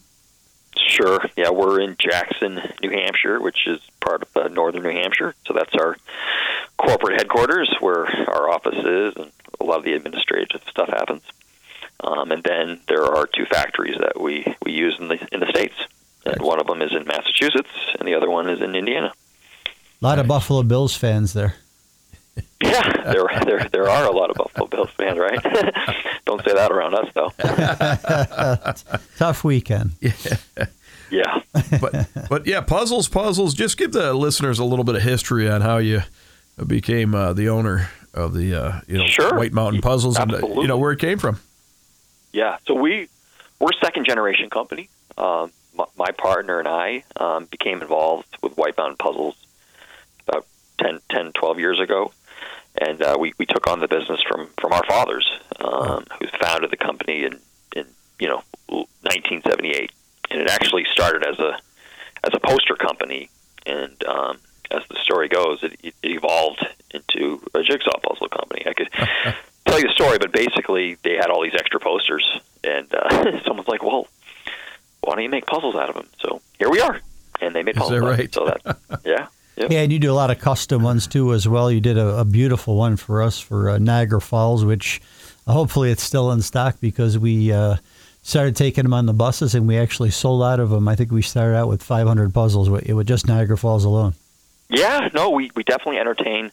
Sure. 0.99 1.21
Yeah, 1.37 1.51
we're 1.51 1.81
in 1.81 1.97
Jackson, 1.99 2.61
New 2.83 2.91
Hampshire, 2.91 3.41
which 3.41 3.69
is 3.69 3.79
part 4.01 4.23
of 4.23 4.37
uh, 4.37 4.49
northern 4.49 4.83
New 4.83 4.91
Hampshire. 4.91 5.35
So 5.47 5.55
that's 5.55 5.75
our 5.75 5.97
corporate 6.77 7.21
headquarters 7.21 7.73
where 7.79 8.07
our 8.29 8.51
office 8.51 8.79
is 8.79 9.15
and 9.17 9.31
a 9.61 9.65
lot 9.65 9.79
of 9.79 9.85
the 9.85 9.93
administrative 9.93 10.61
stuff 10.69 10.89
happens. 10.89 11.23
Um, 12.01 12.33
and 12.33 12.43
then 12.43 12.81
there 12.89 13.05
are 13.05 13.27
two 13.27 13.45
factories 13.47 13.97
that 13.99 14.21
we, 14.21 14.57
we 14.65 14.73
use 14.73 14.97
in 14.99 15.09
the 15.09 15.29
in 15.33 15.41
the 15.41 15.47
states. 15.47 15.75
Uh, 16.27 16.63
them 16.65 16.83
is 16.83 16.93
in 16.93 17.07
Massachusetts, 17.07 17.71
and 17.99 18.07
the 18.07 18.15
other 18.15 18.29
one 18.29 18.51
is 18.51 18.61
in 18.61 18.75
Indiana. 18.75 19.13
A 19.67 20.05
lot 20.05 20.19
of 20.19 20.27
Buffalo 20.27 20.63
Bills 20.63 20.95
fans 20.97 21.33
there. 21.33 21.55
Yeah, 22.61 23.13
there 23.13 23.25
there 23.45 23.69
there 23.73 23.89
are 23.89 24.05
a 24.05 24.11
lot 24.11 24.31
of 24.31 24.37
Buffalo 24.37 24.67
Bills 24.67 24.91
fans, 24.91 25.19
right? 25.19 25.41
Don't 26.25 26.45
say 26.45 26.55
that 26.55 26.71
around 26.71 26.95
us, 26.95 27.09
though. 27.15 27.31
Tough 29.17 29.45
weekend. 29.45 29.93
Yeah. 30.01 30.67
But 31.81 32.09
but 32.29 32.47
yeah, 32.47 32.61
puzzles, 32.61 33.09
puzzles. 33.09 33.55
Just 33.55 33.77
give 33.79 33.93
the 33.93 34.13
listeners 34.15 34.59
a 34.59 34.65
little 34.65 34.85
bit 34.85 34.95
of 34.95 35.03
history 35.03 35.49
on 35.49 35.61
how 35.63 35.79
you 35.79 36.03
became 36.67 37.15
uh, 37.15 37.33
the 37.33 37.49
owner 37.49 37.89
of 38.15 38.35
the 38.35 38.55
uh, 38.55 38.81
you 38.87 38.99
know 38.99 39.07
Sure. 39.07 39.37
White 39.37 39.53
Mountain 39.53 39.81
Puzzles 39.81 40.19
and 40.19 40.33
uh, 40.35 40.39
you 40.39 40.67
know 40.67 40.79
where 40.79 40.93
it 40.93 40.99
came 40.99 41.19
from. 41.19 41.41
Yeah, 42.33 42.59
so 42.67 42.75
we 42.75 43.09
we're 43.59 43.71
a 43.71 43.85
second 43.85 44.07
generation 44.07 44.51
company. 44.51 44.89
Um, 45.17 45.53
my, 45.75 45.85
my 45.97 46.11
partner 46.13 46.59
and 46.59 46.69
I 46.69 47.05
um, 47.17 47.47
became 47.47 47.81
involved 47.83 48.29
with 48.43 48.57
White 48.57 48.77
Mountain 48.77 48.97
Puzzles 48.99 49.37
about 50.29 50.47
10, 50.81 51.01
10 51.11 51.33
12 51.33 51.59
years 51.59 51.81
ago, 51.81 52.13
and 52.81 53.01
uh, 53.03 53.17
we, 53.19 53.33
we 53.39 53.47
took 53.47 53.67
on 53.67 53.81
the 53.81 53.89
business 53.89 54.21
from, 54.29 54.49
from 54.61 54.73
our 54.73 54.85
fathers, 54.87 55.29
um, 55.61 56.05
who 56.21 56.27
founded 56.41 56.71
the 56.71 56.77
company 56.77 57.25
in, 57.25 57.41
in 57.75 57.87
you 58.21 58.29
know 58.29 58.43
1978, 58.69 59.91
and 60.31 60.41
it 60.41 60.49
actually 60.49 60.85
started 60.93 61.25
as 61.25 61.39
a 61.39 61.59
as 62.25 62.35
a 62.35 62.41
poster 62.41 62.75
company, 62.75 63.31
and 63.67 64.03
um, 64.05 64.39
as 64.71 64.83
the 64.89 64.97
story 65.03 65.29
goes, 65.29 65.63
it, 65.63 65.79
it 65.83 65.95
evolved 66.03 66.67
into 66.91 67.41
a 67.55 67.63
jigsaw 67.63 67.99
puzzle 68.01 68.29
company. 68.29 68.65
I 68.67 68.73
could 68.75 68.91
tell 69.67 69.79
you 69.79 69.87
the 69.87 69.93
story, 69.95 70.19
but 70.19 70.33
basically 70.33 70.97
they 71.05 71.15
had 71.15 71.31
all 71.31 71.43
these 71.43 71.55
extra 71.55 71.81
posters, 71.81 72.25
and 72.65 72.93
uh, 72.95 73.41
someone's 73.45 73.69
like, 73.69 73.83
"Well, 73.83 74.07
why 75.03 75.15
don't 75.15 75.25
you 75.25 75.31
make 75.31 75.47
puzzles 75.47 75.75
out 75.75 75.89
of 75.89 75.95
them?" 75.95 76.09
So 76.21 76.41
here 76.59 76.71
we 76.71 76.81
are, 76.81 77.01
and 77.41 77.55
they 77.55 77.63
made 77.63 77.77
Is 77.77 77.83
puzzles. 77.83 78.01
that 78.01 78.07
right? 78.07 78.35
So 78.35 78.47
that, 78.47 78.79
yeah, 79.05 79.29
yep. 79.57 79.71
Yeah, 79.71 79.81
and 79.83 79.93
you 79.93 79.99
do 79.99 80.11
a 80.11 80.15
lot 80.15 80.31
of 80.31 80.39
custom 80.39 80.83
ones 80.83 81.07
too, 81.07 81.33
as 81.35 81.47
well. 81.49 81.71
You 81.71 81.81
did 81.81 81.99
a, 81.99 82.19
a 82.19 82.25
beautiful 82.25 82.77
one 82.77 82.97
for 82.97 83.23
us 83.23 83.39
for 83.39 83.71
uh, 83.71 83.79
Niagara 83.79 84.21
Falls, 84.21 84.65
which 84.65 85.01
uh, 85.47 85.53
hopefully 85.53 85.91
it's 85.91 86.03
still 86.03 86.33
in 86.33 86.43
stock 86.43 86.77
because 86.81 87.17
we 87.19 87.53
uh, 87.53 87.77
started 88.29 88.55
taking 88.55 88.85
them 88.85 88.93
on 88.93 89.07
the 89.07 89.15
buses 89.15 89.55
and 89.55 89.67
we 89.67 89.79
actually 89.79 90.11
sold 90.11 90.43
out 90.43 90.61
of 90.61 90.69
them. 90.69 90.87
I 90.87 90.95
think 90.97 91.11
we 91.11 91.23
started 91.23 91.57
out 91.57 91.67
with 91.67 91.83
500 91.83 92.35
puzzles 92.35 92.69
with, 92.69 92.87
it 92.87 92.93
with 92.93 93.07
just 93.07 93.27
Niagara 93.27 93.57
Falls 93.57 93.85
alone. 93.85 94.13
Yeah, 94.69 95.09
no, 95.15 95.31
we, 95.31 95.51
we 95.57 95.63
definitely 95.63 95.99
entertain 95.99 96.53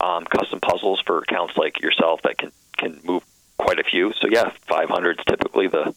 um, 0.00 0.24
custom 0.24 0.58
puzzles 0.58 1.00
for 1.00 1.18
accounts 1.18 1.56
like 1.56 1.80
yourself 1.80 2.22
that 2.22 2.36
can 2.36 2.50
can 2.76 2.98
move 3.04 3.22
quite 3.58 3.78
a 3.78 3.84
few. 3.84 4.12
So 4.14 4.26
yeah, 4.28 4.50
500 4.66 5.20
is 5.20 5.24
typically 5.24 5.68
the 5.68 5.94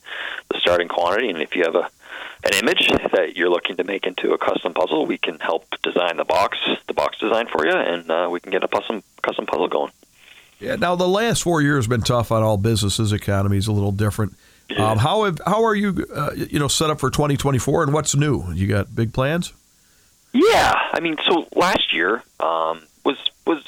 the 0.49 0.59
starting 0.59 0.87
quantity, 0.87 1.29
and 1.29 1.41
if 1.41 1.55
you 1.55 1.63
have 1.63 1.73
a 1.73 1.89
an 2.43 2.53
image 2.61 2.87
that 3.11 3.35
you're 3.35 3.49
looking 3.49 3.77
to 3.77 3.83
make 3.83 4.05
into 4.05 4.33
a 4.33 4.37
custom 4.37 4.75
puzzle, 4.75 5.07
we 5.07 5.17
can 5.17 5.39
help 5.39 5.65
design 5.81 6.17
the 6.17 6.25
box, 6.25 6.59
the 6.87 6.93
box 6.93 7.17
design 7.17 7.47
for 7.47 7.65
you, 7.65 7.73
and 7.73 8.11
uh, 8.11 8.27
we 8.31 8.39
can 8.39 8.51
get 8.51 8.63
a 8.63 8.67
custom 8.67 9.01
custom 9.23 9.47
puzzle 9.47 9.67
going. 9.67 9.91
Yeah. 10.59 10.75
Now 10.75 10.95
the 10.95 11.07
last 11.07 11.41
four 11.41 11.63
years 11.63 11.85
have 11.85 11.89
been 11.89 12.01
tough 12.01 12.31
on 12.31 12.43
all 12.43 12.57
businesses. 12.57 13.11
Economy 13.11 13.57
is 13.57 13.65
a 13.65 13.71
little 13.71 13.91
different. 13.91 14.35
Um, 14.75 14.97
how 14.97 15.23
have, 15.23 15.39
how 15.45 15.63
are 15.63 15.75
you 15.75 16.05
uh, 16.13 16.31
you 16.35 16.59
know 16.59 16.67
set 16.67 16.89
up 16.89 16.99
for 16.99 17.09
2024 17.09 17.83
and 17.83 17.93
what's 17.93 18.15
new? 18.15 18.51
You 18.53 18.67
got 18.67 18.93
big 18.93 19.13
plans? 19.13 19.53
Yeah, 20.33 20.73
I 20.91 20.99
mean, 20.99 21.15
so 21.27 21.47
last 21.55 21.93
year 21.93 22.23
um, 22.39 22.81
was 23.05 23.17
was 23.45 23.63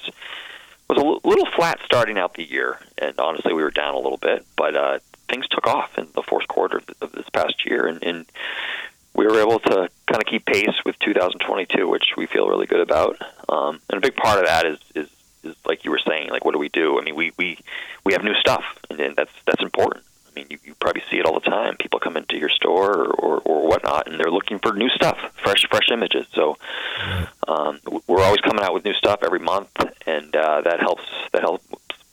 was 0.90 0.98
a 0.98 1.28
little 1.28 1.48
flat 1.56 1.80
starting 1.86 2.18
out 2.18 2.34
the 2.34 2.44
year, 2.44 2.80
and 2.98 3.18
honestly, 3.20 3.54
we 3.54 3.64
were 3.64 3.72
down 3.72 3.94
a 3.94 4.00
little 4.00 4.18
bit, 4.18 4.46
but 4.58 4.76
uh, 4.76 5.00
things 5.30 5.48
took 5.48 5.68
off 5.68 5.98
in 5.98 6.08
the 6.16 6.24
fourth 6.24 6.48
quarter 6.48 6.82
of, 7.02 7.12
this 7.12 7.30
past 7.30 7.66
year, 7.66 7.88
and, 7.88 8.04
and 8.04 8.26
we 9.14 9.26
were 9.26 9.40
able 9.40 9.60
to 9.60 9.90
kind 10.08 10.22
of 10.22 10.26
keep 10.26 10.46
pace 10.46 10.84
with 10.86 10.98
2022, 11.00 11.88
which 11.88 12.14
we 12.18 12.26
feel 12.26 12.48
really 12.48 12.66
good 12.66 12.82
about. 12.82 13.18
Um, 13.48 13.80
and 13.90 13.98
a 13.98 14.02
big 14.02 14.16
part 14.16 14.40
of 14.40 14.46
that 14.46 14.66
is 14.66 14.80
is 14.96 15.10
is 15.44 15.56
like 15.66 15.86
you 15.86 15.92
were 15.92 16.02
saying, 16.06 16.30
like 16.30 16.44
what 16.44 16.52
do 16.52 16.60
we 16.60 16.70
do? 16.70 17.00
I 17.00 17.04
mean, 17.04 17.16
we 17.16 17.32
we 17.38 17.60
we 18.04 18.14
have 18.14 18.24
new 18.24 18.36
stuff, 18.36 18.64
and, 18.90 19.00
and 19.00 19.16
that's 19.16 19.32
that's 19.46 19.62
important. 19.62 20.04
I 20.30 20.40
mean, 20.40 20.48
you, 20.50 20.58
you 20.64 20.76
probably 20.76 21.04
see 21.10 21.18
it 21.18 21.26
all 21.26 21.34
the 21.34 21.50
time. 21.50 21.76
People 21.78 22.00
come 22.00 22.18
into 22.18 22.38
your 22.38 22.50
store 22.50 22.94
or, 22.94 23.08
or, 23.08 23.38
or 23.40 23.68
whatnot, 23.68 24.08
and 24.08 24.20
they're 24.20 24.32
looking 24.32 24.60
for 24.60 24.74
new 24.74 24.90
stuff, 24.90 25.18
fresh, 25.42 25.66
fresh 25.70 25.90
images. 25.92 26.28
So 26.34 26.58
um, 27.48 27.80
we're 28.08 28.22
always 28.22 28.42
coming 28.42 28.64
out 28.64 28.74
with 28.74 28.86
new 28.86 28.94
stuff 28.94 29.20
every 29.24 29.40
month, 29.40 29.70
and 30.06 30.36
uh, 30.36 30.62
that 30.62 30.80
helps 30.80 31.06
that 31.34 31.42
helps 31.42 31.66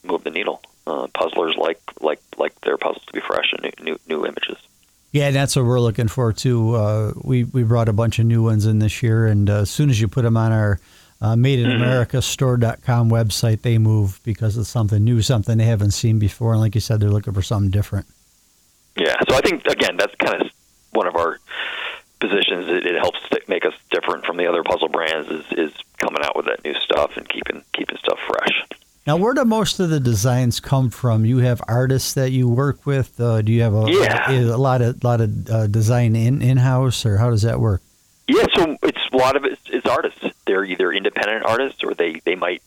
move 0.03 0.23
the 0.23 0.31
needle. 0.31 0.61
Uh, 0.85 1.07
puzzlers 1.13 1.55
like 1.57 1.81
like 1.99 2.21
like 2.37 2.59
their 2.61 2.77
puzzles 2.77 3.03
to 3.05 3.13
be 3.13 3.19
fresh 3.19 3.51
and 3.51 3.61
new 3.63 3.83
new, 3.83 3.99
new 4.07 4.25
images. 4.25 4.57
Yeah, 5.11 5.27
and 5.27 5.35
that's 5.35 5.55
what 5.55 5.65
we're 5.65 5.79
looking 5.79 6.07
for 6.07 6.33
too. 6.33 6.75
Uh, 6.75 7.13
we 7.21 7.43
we 7.43 7.63
brought 7.63 7.89
a 7.89 7.93
bunch 7.93 8.19
of 8.19 8.25
new 8.25 8.43
ones 8.43 8.65
in 8.65 8.79
this 8.79 9.03
year, 9.03 9.27
and 9.27 9.49
uh, 9.49 9.61
as 9.61 9.69
soon 9.69 9.89
as 9.89 9.99
you 9.99 10.07
put 10.07 10.23
them 10.23 10.37
on 10.37 10.51
our 10.51 10.79
uh, 11.21 11.35
Made 11.35 11.59
in 11.59 11.71
America 11.71 12.21
Store.com 12.21 13.09
website, 13.09 13.61
they 13.63 13.77
move 13.77 14.19
because 14.23 14.57
it's 14.57 14.69
something 14.69 15.03
new, 15.03 15.21
something 15.21 15.57
they 15.57 15.63
haven't 15.65 15.91
seen 15.91 16.19
before. 16.19 16.51
And 16.53 16.61
like 16.61 16.75
you 16.75 16.81
said, 16.81 16.99
they're 16.99 17.09
looking 17.09 17.33
for 17.33 17.41
something 17.41 17.71
different. 17.71 18.05
Yeah, 18.95 19.15
so 19.29 19.35
I 19.35 19.41
think 19.41 19.65
again 19.67 19.97
that's 19.97 20.15
kind 20.15 20.41
of 20.41 20.51
one 20.91 21.07
of 21.07 21.15
our 21.15 21.37
positions. 22.19 22.65
It, 22.67 22.85
it 22.85 22.95
helps 22.95 23.19
make 23.47 23.65
us 23.65 23.73
different 23.91 24.25
from 24.25 24.37
the 24.37 24.47
other 24.47 24.63
puzzle 24.63 24.89
brands. 24.89 25.29
Is 25.29 25.45
is 25.51 25.71
coming 25.97 26.21
out 26.23 26.35
with 26.35 26.45
that 26.47 26.63
new 26.63 26.73
stuff 26.75 27.15
and 27.17 27.27
keeping 27.29 27.63
keeping 27.73 27.97
stuff 27.97 28.19
fresh. 28.27 28.63
Now, 29.05 29.15
where 29.15 29.33
do 29.33 29.45
most 29.45 29.79
of 29.79 29.89
the 29.89 30.01
designs 30.01 30.59
come 30.59 30.89
from? 30.89 31.23
You 31.25 31.37
have 31.37 31.61
artists 31.67 32.13
that 32.15 32.31
you 32.31 32.49
work 32.49 32.85
with. 32.85 33.17
Uh, 33.21 33.41
do 33.41 33.53
you 33.53 33.61
have 33.61 33.73
a, 33.73 33.85
Yeah. 33.87 34.29
a, 34.29 34.41
a 34.53 34.57
lot 34.57 34.81
of 34.81 35.01
lot 35.03 35.21
of 35.21 35.49
uh, 35.49 35.67
design 35.67 36.15
in 36.15 36.41
in 36.41 36.57
house, 36.57 37.05
or 37.05 37.17
how 37.17 37.29
does 37.29 37.43
that 37.43 37.59
work? 37.59 37.81
Yeah, 38.27 38.45
so 38.55 38.75
it's 38.83 38.99
a 39.13 39.17
lot 39.17 39.35
of 39.37 39.45
it 39.45 39.57
is 39.71 39.85
artists. 39.85 40.19
They're 40.47 40.63
either 40.63 40.91
independent 40.91 41.45
artists 41.45 41.83
or 41.83 41.93
they 41.93 42.21
they 42.25 42.35
might 42.35 42.63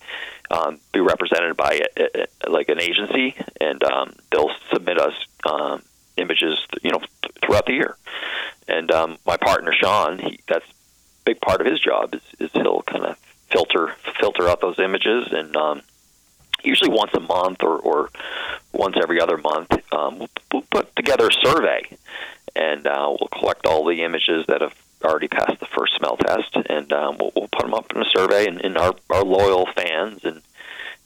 um, 0.51 0.79
be 0.93 1.01
represented 1.01 1.57
by 1.57 1.81
a, 1.97 2.27
a, 2.45 2.51
like 2.51 2.69
an 2.69 2.81
agency, 2.81 3.35
and 3.61 3.83
um, 3.83 4.14
they'll 4.31 4.55
submit 4.73 4.99
us 4.99 5.14
um, 5.45 5.83
images, 6.16 6.59
you 6.83 6.90
know, 6.90 6.99
th- 6.99 7.35
throughout 7.43 7.66
the 7.66 7.73
year. 7.73 7.97
And 8.69 8.90
um, 8.90 9.19
my 9.27 9.37
partner 9.37 9.73
Sean, 9.73 10.19
he, 10.19 10.40
that's 10.47 10.66
a 10.66 10.75
big 11.25 11.40
part 11.40 11.61
of 11.61 11.66
his 11.66 11.81
job 11.81 12.14
is, 12.14 12.23
is 12.38 12.51
he'll 12.53 12.83
kind 12.83 13.05
of 13.05 13.16
filter 13.51 13.95
filter 14.21 14.49
out 14.49 14.61
those 14.61 14.79
images, 14.79 15.29
and 15.33 15.57
um, 15.57 15.83
usually 16.62 16.90
once 16.90 17.12
a 17.14 17.21
month 17.21 17.62
or, 17.62 17.79
or 17.79 18.11
once 18.73 18.97
every 19.01 19.21
other 19.21 19.37
month, 19.37 19.73
um, 19.93 20.19
we'll, 20.19 20.31
we'll 20.53 20.64
put 20.71 20.95
together 20.97 21.29
a 21.29 21.47
survey, 21.47 21.83
and 22.55 22.87
uh, 22.87 23.07
we'll 23.09 23.29
collect 23.29 23.66
all 23.66 23.85
the 23.85 24.03
images 24.03 24.47
that 24.47 24.61
have 24.61 24.75
already 25.05 25.29
passed 25.29 25.59
the 25.61 25.67
first 25.67 25.95
smell 25.97 26.17
test, 26.17 26.55
and 26.69 26.93
um, 26.93 27.17
we'll, 27.19 27.33
we'll 27.35 27.49
put 27.49 27.63
them 27.63 27.75
up 27.75 27.91
in 27.95 28.03
a 28.03 28.05
survey, 28.07 28.47
and, 28.47 28.61
and 28.65 28.77
our, 28.77 28.95
our 29.11 29.25
loyal 29.25 29.67
fans 29.75 30.25
and 30.25 30.43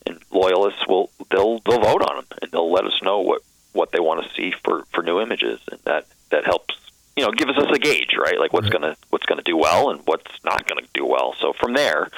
and 0.06 0.18
loyalists 0.30 0.86
will 0.86 1.10
they'll 1.30 1.60
they'll 1.60 1.80
vote 1.80 2.02
on 2.02 2.16
them, 2.16 2.26
and 2.42 2.50
they'll 2.50 2.70
let 2.72 2.84
us 2.84 3.00
know 3.02 3.20
what 3.20 3.42
what 3.72 3.90
they 3.92 4.00
want 4.00 4.22
to 4.24 4.34
see 4.34 4.52
for 4.64 4.84
for 4.92 5.02
new 5.02 5.20
images, 5.20 5.60
and 5.70 5.80
that 5.84 6.06
that 6.30 6.44
helps 6.44 6.74
you 7.16 7.24
know 7.24 7.30
gives 7.32 7.56
us 7.56 7.70
a 7.74 7.78
gauge, 7.78 8.14
right? 8.18 8.38
Like 8.38 8.52
what's 8.52 8.68
gonna 8.68 8.96
what's 9.10 9.26
gonna 9.26 9.42
do 9.42 9.56
well 9.56 9.90
and 9.90 10.00
what's 10.04 10.30
not 10.44 10.66
gonna 10.66 10.86
do 10.92 11.06
well. 11.06 11.34
So 11.40 11.52
from 11.54 11.72
there, 11.74 12.08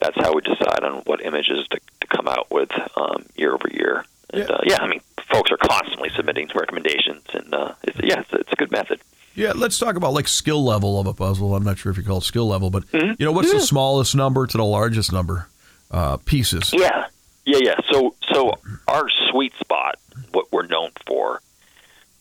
that's 0.00 0.16
how 0.16 0.32
we 0.32 0.40
decide 0.42 0.82
on 0.84 1.02
what 1.04 1.24
images 1.24 1.66
to, 1.68 1.80
to 2.00 2.06
come 2.06 2.28
out 2.28 2.50
with 2.50 2.70
um, 2.96 3.26
year 3.36 3.52
over 3.52 3.68
year. 3.70 4.04
And, 4.30 4.48
Yeah. 4.48 4.54
uh, 4.54 4.60
yeah, 4.64 4.78
I 4.80 4.86
mean, 4.88 5.00
folks 5.30 5.50
are 5.50 5.56
constantly 5.56 6.10
submitting 6.16 6.48
recommendations, 6.54 7.24
and 7.32 7.52
uh, 7.54 7.72
it's, 7.82 7.98
yeah, 8.02 8.20
it's, 8.20 8.32
it's 8.32 8.52
a 8.52 8.56
good 8.56 8.70
method. 8.70 9.00
Yeah, 9.38 9.52
let's 9.54 9.78
talk 9.78 9.96
about 9.96 10.12
like 10.14 10.26
skill 10.28 10.64
level 10.64 10.98
of 11.00 11.06
a 11.06 11.14
puzzle. 11.14 11.54
I'm 11.54 11.62
not 11.64 11.78
sure 11.78 11.92
if 11.92 11.96
you 11.98 12.02
call 12.02 12.18
it 12.18 12.24
skill 12.24 12.48
level, 12.48 12.70
but 12.70 12.84
Mm-hmm. 12.88 13.12
you 13.18 13.24
know 13.26 13.32
what's 13.32 13.52
the 13.52 13.60
smallest 13.60 14.14
number 14.16 14.46
to 14.46 14.56
the 14.56 14.64
largest 14.64 15.12
number 15.12 15.48
uh, 15.90 16.16
pieces? 16.18 16.72
Yeah, 16.72 17.06
yeah, 17.44 17.58
yeah. 17.62 17.76
So, 17.90 18.14
so 18.32 18.52
our 18.88 19.08
sweet 19.30 19.52
spot, 19.60 19.98
what 20.32 20.50
we're 20.52 20.66
known 20.66 20.90
for, 21.06 21.40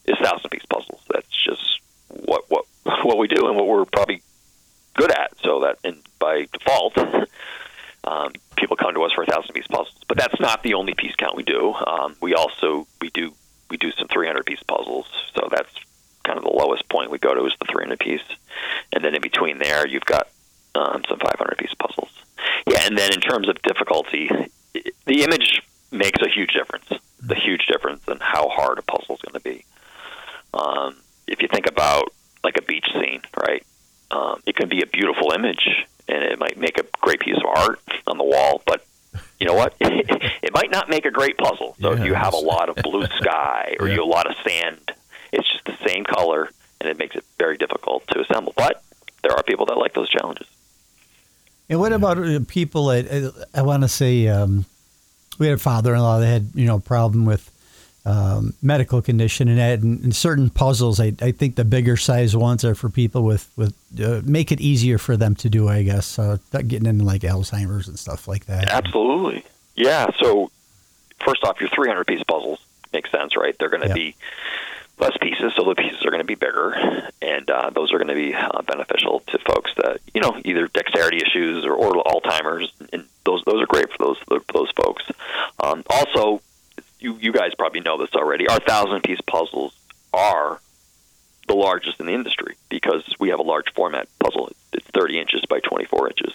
is 0.06 0.16
thousand 0.22 0.50
piece 0.52 0.66
puzzles. 0.70 1.02
That's 1.12 1.28
just 1.44 1.82
what 2.10 2.46
what 2.50 2.66
what 3.04 3.18
we 3.18 3.28
do 3.28 3.48
and 3.48 3.56
what 3.58 3.68
we're 3.68 3.86
probably 3.86 4.22
good 4.96 5.12
at. 5.12 5.32
So 5.44 5.62
that, 5.62 5.80
and 5.84 5.98
by 6.20 6.48
default, 6.54 6.98
um, 8.04 8.32
people 8.56 8.76
come 8.76 8.94
to 8.94 9.02
us 9.04 9.12
for 9.14 9.24
a 9.24 9.26
thousand 9.26 9.54
piece 9.54 9.68
puzzles. 9.68 9.96
But 10.08 10.18
that's 10.18 10.40
not 10.40 10.64
the 10.64 10.76
only 10.76 10.94
piece 10.94 11.16
count 11.16 11.36
we 11.36 11.44
do. 11.44 11.74
Um, 11.74 12.16
we 12.22 12.36
also 12.36 12.88
we 13.02 13.10
do 13.10 13.34
we 13.70 13.78
do 13.78 13.92
some 13.94 14.08
three 14.08 14.28
hundred 14.28 14.46
piece 14.46 14.62
puzzles. 14.64 15.08
So 15.36 15.48
that's 15.52 15.70
kind 16.24 16.38
of 16.38 16.44
the 16.44 16.52
lowest 16.52 16.88
point 16.90 17.10
we 17.12 17.18
go 17.20 17.34
to 17.34 17.46
is 17.46 17.54
the 17.60 17.66
three 17.72 17.84
hundred 17.84 18.00
piece, 18.00 18.22
and 18.94 19.04
then 19.04 19.14
in 19.16 19.22
between 19.22 19.60
there, 19.78 19.88
you've 19.88 20.06
got 20.06 20.28
um, 20.76 21.04
some 21.08 21.20
five 21.20 21.36
hundred 21.38 21.58
piece 21.58 21.74
puzzles. 21.80 22.10
Yeah, 22.68 22.86
and 22.86 22.98
then 22.98 23.14
in 23.14 23.22
terms 23.22 23.50
of 23.50 23.62
difficulty, 23.62 24.30
the 25.06 25.24
image 25.24 25.62
makes 25.92 26.22
a 26.22 26.30
huge 26.30 26.52
difference. 26.54 26.86
The 27.22 27.36
huge 27.36 27.66
difference 27.68 28.02
in 28.08 28.18
how 28.20 28.50
hard 28.50 28.80
a 28.80 28.82
puzzle 28.82 29.16
is 29.16 29.22
going 29.22 29.34
to 29.34 29.40
be. 29.40 29.66
Um, 30.54 30.96
if 31.28 31.42
you 31.42 31.48
think 31.48 31.68
about 31.68 32.14
like 32.44 32.58
a 32.58 32.62
beach 32.62 32.86
scene, 32.94 33.22
right? 33.48 33.64
Um, 34.12 34.42
it 34.46 34.56
can 34.56 34.70
be 34.70 34.82
a 34.82 34.88
beautiful 34.88 35.32
image, 35.32 35.68
and 36.08 36.24
it 36.24 36.40
might 36.40 36.58
make 36.58 36.78
a 36.80 36.84
great 37.02 37.20
piece 37.20 37.38
of 37.38 37.46
art 37.46 37.80
on 38.06 38.18
the 38.18 38.24
wall, 38.24 38.62
but 38.66 38.86
you 39.40 39.46
know 39.48 39.54
what? 39.54 39.76
it 39.82 40.54
might 40.54 40.72
not 40.72 40.90
make 40.90 41.06
a 41.06 41.12
great 41.12 41.38
puzzle. 41.38 41.76
So 41.82 41.92
if 41.94 42.06
you 42.06 42.14
have 42.14 42.34
a 42.34 42.38
lot 42.38 42.70
of 42.70 42.76
blue 42.78 43.06
sky 43.18 43.76
or 43.80 43.88
Yeah. 43.90 43.96
you 43.96 44.04
a 44.04 44.06
lot 44.06 44.28
of 44.28 44.36
sand, 44.48 44.80
it's 45.32 45.52
just 45.52 45.66
the 45.66 45.78
same 45.88 46.04
color, 46.06 46.50
and 46.80 46.90
it 46.90 46.98
makes 46.98 47.16
it 47.16 47.26
very 47.38 47.58
difficult 47.58 48.08
to 48.10 48.22
assemble. 48.22 48.54
But 48.56 48.84
there 49.24 49.34
are 49.34 49.44
people 49.44 49.66
that 49.68 49.78
like 49.78 49.94
those 49.94 50.10
challenges. 50.10 50.48
And 51.70 51.80
what 51.82 51.87
about 51.98 52.18
uh, 52.20 52.40
people 52.48 52.90
uh, 52.90 53.32
I 53.54 53.62
want 53.62 53.84
to 53.84 53.90
say 53.90 54.28
um, 54.28 54.66
we 55.40 55.48
had 55.48 55.56
a 55.56 55.60
father-in-law 55.60 56.20
that 56.20 56.28
had 56.28 56.50
you 56.56 56.66
know 56.66 56.76
a 56.78 56.80
problem 56.80 57.26
with 57.26 57.52
um, 58.06 58.54
medical 58.62 59.02
condition 59.02 59.50
and 59.50 59.58
that 59.60 59.80
and, 59.80 60.02
and 60.02 60.16
certain 60.16 60.50
puzzles. 60.50 61.00
I, 61.00 61.12
I 61.22 61.32
think 61.32 61.56
the 61.56 61.66
bigger 61.66 61.98
size 61.98 62.36
ones 62.38 62.64
are 62.64 62.74
for 62.76 62.90
people 62.90 63.24
with 63.24 63.50
with 63.58 63.74
uh, 64.02 64.22
make 64.24 64.52
it 64.52 64.62
easier 64.62 64.98
for 64.98 65.18
them 65.18 65.36
to 65.36 65.50
do. 65.50 65.68
I 65.68 65.84
guess 65.84 66.18
uh, 66.18 66.38
not 66.54 66.68
getting 66.68 66.88
into 66.88 67.04
like 67.04 67.22
Alzheimer's 67.22 67.88
and 67.88 68.00
stuff 68.00 68.28
like 68.28 68.46
that. 68.46 68.70
Absolutely. 68.70 69.44
Yeah. 69.76 70.08
So 70.20 70.50
first 71.26 71.44
off, 71.44 71.60
your 71.60 71.70
300 71.70 72.08
piece 72.08 72.24
puzzles 72.24 72.60
make 72.94 73.08
sense, 73.08 73.36
right? 73.36 73.56
They're 73.60 73.70
going 73.70 73.82
to 73.84 73.90
Yeah. 73.90 73.94
be 73.94 74.16
less 75.00 75.16
pieces, 75.22 75.54
so 75.56 75.64
the 75.64 75.76
pieces 75.76 76.04
are 76.06 76.10
going 76.10 76.22
to 76.22 76.26
be 76.26 76.36
bigger, 76.36 76.74
and 77.22 77.50
uh, 77.50 77.70
those 77.70 77.94
are 77.94 77.98
going 77.98 78.08
to 78.08 78.16
be 78.16 78.34
uh, 78.34 78.62
beneficial 78.64 79.22
to 79.28 79.38
folks 79.40 79.72
that 79.78 80.00
you 80.14 80.22
know 80.22 80.40
either 80.44 80.68
dexterity 80.68 81.18
issues 81.18 81.66
or, 81.66 81.74
or 81.74 82.04
Alzheimer's, 82.04 82.72
and 82.92 83.06
those 83.26 83.44
those 83.46 83.62
are 83.62 83.68
great 83.68 83.92
for 83.92 83.98
those 84.06 84.44
those 84.54 84.72
folks. 84.76 85.04
Um, 85.60 85.84
also, 85.90 86.42
you 87.00 87.18
you 87.18 87.32
guys 87.32 87.52
probably 87.58 87.82
know 87.82 87.98
this 87.98 88.14
already. 88.16 88.48
Our 88.48 88.60
thousand 88.60 89.04
piece 89.04 89.22
puzzles 89.22 89.76
are 90.14 90.60
the 91.48 91.56
largest 91.56 92.00
in 92.00 92.08
the 92.08 92.14
industry 92.14 92.56
because 92.70 93.04
we 93.20 93.30
have 93.30 93.40
a 93.40 93.44
large 93.44 93.72
format 93.74 94.08
puzzle. 94.20 94.52
It's 94.74 94.86
30 94.88 95.20
inches 95.20 95.46
by 95.46 95.60
24 95.60 96.10
inches, 96.10 96.34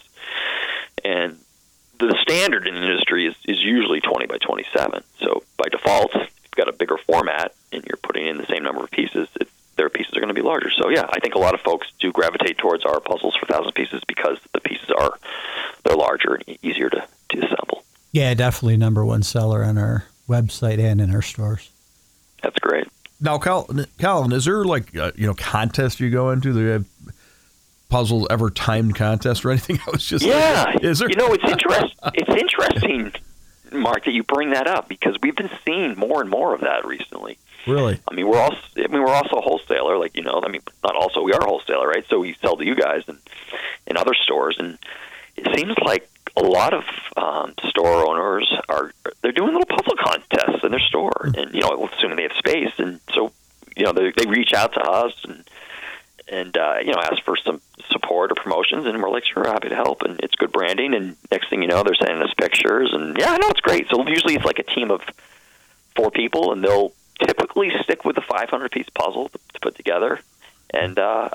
and 1.04 1.38
the 1.98 2.16
standard 2.22 2.66
in 2.66 2.74
the 2.74 2.82
industry 2.82 3.26
is, 3.26 3.34
is 3.44 3.62
usually 3.62 4.00
20 4.00 4.26
by 4.26 4.38
27. 4.38 5.02
So 5.20 5.44
by 5.56 5.68
default, 5.68 6.12
got 6.56 6.68
a 6.68 6.72
bigger 6.72 6.96
format 6.98 7.54
and 7.72 7.84
you're 7.84 7.96
putting 8.02 8.26
in 8.26 8.38
the 8.38 8.46
same 8.46 8.62
number 8.62 8.82
of 8.84 8.90
pieces, 8.90 9.28
it, 9.40 9.48
their 9.76 9.88
pieces 9.88 10.12
are 10.16 10.20
going 10.20 10.28
to 10.28 10.34
be 10.34 10.42
larger. 10.42 10.70
So 10.70 10.88
yeah, 10.90 11.06
I 11.10 11.18
think 11.20 11.34
a 11.34 11.38
lot 11.38 11.54
of 11.54 11.60
folks 11.60 11.88
do 11.98 12.12
gravitate 12.12 12.58
towards 12.58 12.84
our 12.84 13.00
puzzles 13.00 13.34
for 13.36 13.46
thousand 13.46 13.72
pieces 13.72 14.02
because 14.06 14.38
the 14.52 14.60
pieces 14.60 14.90
are 14.96 15.14
they're 15.84 15.96
larger 15.96 16.34
and 16.34 16.58
easier 16.62 16.90
to, 16.90 17.04
to 17.30 17.38
assemble. 17.38 17.84
Yeah, 18.12 18.34
definitely 18.34 18.76
number 18.76 19.04
one 19.04 19.22
seller 19.22 19.64
on 19.64 19.78
our 19.78 20.04
website 20.28 20.78
and 20.78 21.00
in 21.00 21.14
our 21.14 21.22
stores. 21.22 21.70
That's 22.42 22.58
great. 22.58 22.86
Now, 23.20 23.38
Cal, 23.38 23.68
Calvin, 23.98 24.32
is 24.32 24.44
there 24.44 24.64
like 24.64 24.96
uh, 24.96 25.12
you 25.14 25.26
know 25.26 25.34
contest 25.34 26.00
you 26.00 26.10
go 26.10 26.30
into? 26.30 26.52
Do 26.52 26.60
you 26.60 26.66
have 26.68 26.84
puzzle 27.88 28.26
ever 28.30 28.50
timed 28.50 28.94
contest 28.96 29.44
or 29.44 29.50
anything? 29.50 29.78
I 29.86 29.90
was 29.92 30.04
just 30.04 30.24
Yeah, 30.24 30.72
Is 30.82 30.98
there? 30.98 31.08
you 31.08 31.16
know 31.16 31.32
it's 31.32 31.44
interest 31.44 31.94
it's 32.14 32.28
interesting, 32.30 33.12
Mark, 33.80 34.04
that 34.04 34.12
you 34.12 34.22
bring 34.22 34.50
that 34.50 34.66
up 34.66 34.88
because 34.88 35.16
we've 35.22 35.36
been 35.36 35.50
seeing 35.64 35.96
more 35.96 36.20
and 36.20 36.30
more 36.30 36.54
of 36.54 36.60
that 36.62 36.84
recently. 36.86 37.38
really? 37.66 38.00
I 38.10 38.14
mean, 38.14 38.28
we're 38.28 38.40
also 38.40 38.58
I 38.76 38.86
mean 38.88 39.02
we're 39.02 39.14
also 39.14 39.36
a 39.36 39.40
wholesaler, 39.40 39.98
like 39.98 40.16
you 40.16 40.22
know. 40.22 40.40
I 40.44 40.48
mean, 40.48 40.62
not 40.82 40.96
also 40.96 41.22
we 41.22 41.32
are 41.32 41.40
a 41.40 41.46
wholesaler, 41.46 41.88
right? 41.88 42.04
So 42.08 42.20
we 42.20 42.34
sell 42.40 42.56
to 42.56 42.64
you 42.64 42.74
guys 42.74 43.04
and 43.06 43.18
in 43.86 43.96
other 43.96 44.14
stores, 44.14 44.56
and 44.58 44.78
it 45.36 45.56
seems 45.56 45.74
like 45.84 46.08
a 46.36 46.42
lot 46.42 46.72
of 46.72 46.84
um, 47.16 47.54
store 47.68 48.08
owners 48.08 48.52
are 48.68 48.92
they're 49.22 49.32
doing 49.32 49.52
little 49.52 49.66
puzzle 49.66 49.96
contests 49.98 50.64
in 50.64 50.70
their 50.70 50.80
store, 50.80 51.30
and 51.36 51.54
you 51.54 51.60
know, 51.60 51.88
assuming 51.92 52.16
they 52.16 52.22
have 52.22 52.32
space, 52.32 52.72
and 52.78 53.00
so 53.12 53.32
you 53.76 53.84
know 53.84 53.92
they 53.92 54.12
they 54.16 54.28
reach 54.28 54.52
out 54.52 54.72
to 54.74 54.80
us 54.80 55.14
and 55.24 55.44
and 56.28 56.56
uh, 56.56 56.76
you 56.80 56.92
know 56.92 57.00
ask 57.00 57.22
for 57.24 57.36
some 57.36 57.60
support 57.92 58.32
or 58.32 58.34
promotions, 58.34 58.86
and 58.86 59.00
we're 59.02 59.10
like, 59.10 59.24
sure, 59.24 59.44
happy 59.46 59.68
to 59.68 59.74
help, 59.76 60.02
and 60.02 60.18
it's 60.20 60.34
good 60.34 60.50
branding, 60.52 60.94
and 60.94 61.16
next 61.30 61.48
thing 61.50 61.62
you 61.62 61.68
know, 61.68 61.82
they're 61.84 61.94
sending 61.94 62.20
us 62.22 62.32
pictures, 62.36 62.90
and 62.92 63.16
yeah, 63.18 63.36
no, 63.36 63.48
it's 63.50 63.60
great. 63.60 63.86
So 63.88 64.06
usually 64.08 64.34
it's 64.34 64.44
like 64.44 64.58
a 64.58 64.64
team 64.64 64.90
of 64.90 65.02
four 65.94 66.10
people, 66.10 66.52
and 66.52 66.64
they'll 66.64 66.92
typically 67.24 67.70
stick 67.84 68.04
with 68.04 68.16
the 68.16 68.22
500 68.22 68.70
piece 68.72 68.88
puzzle 68.94 69.28
to, 69.28 69.38
put 69.60 69.76
together. 69.76 70.18
And 70.74 70.98
uh, 70.98 71.28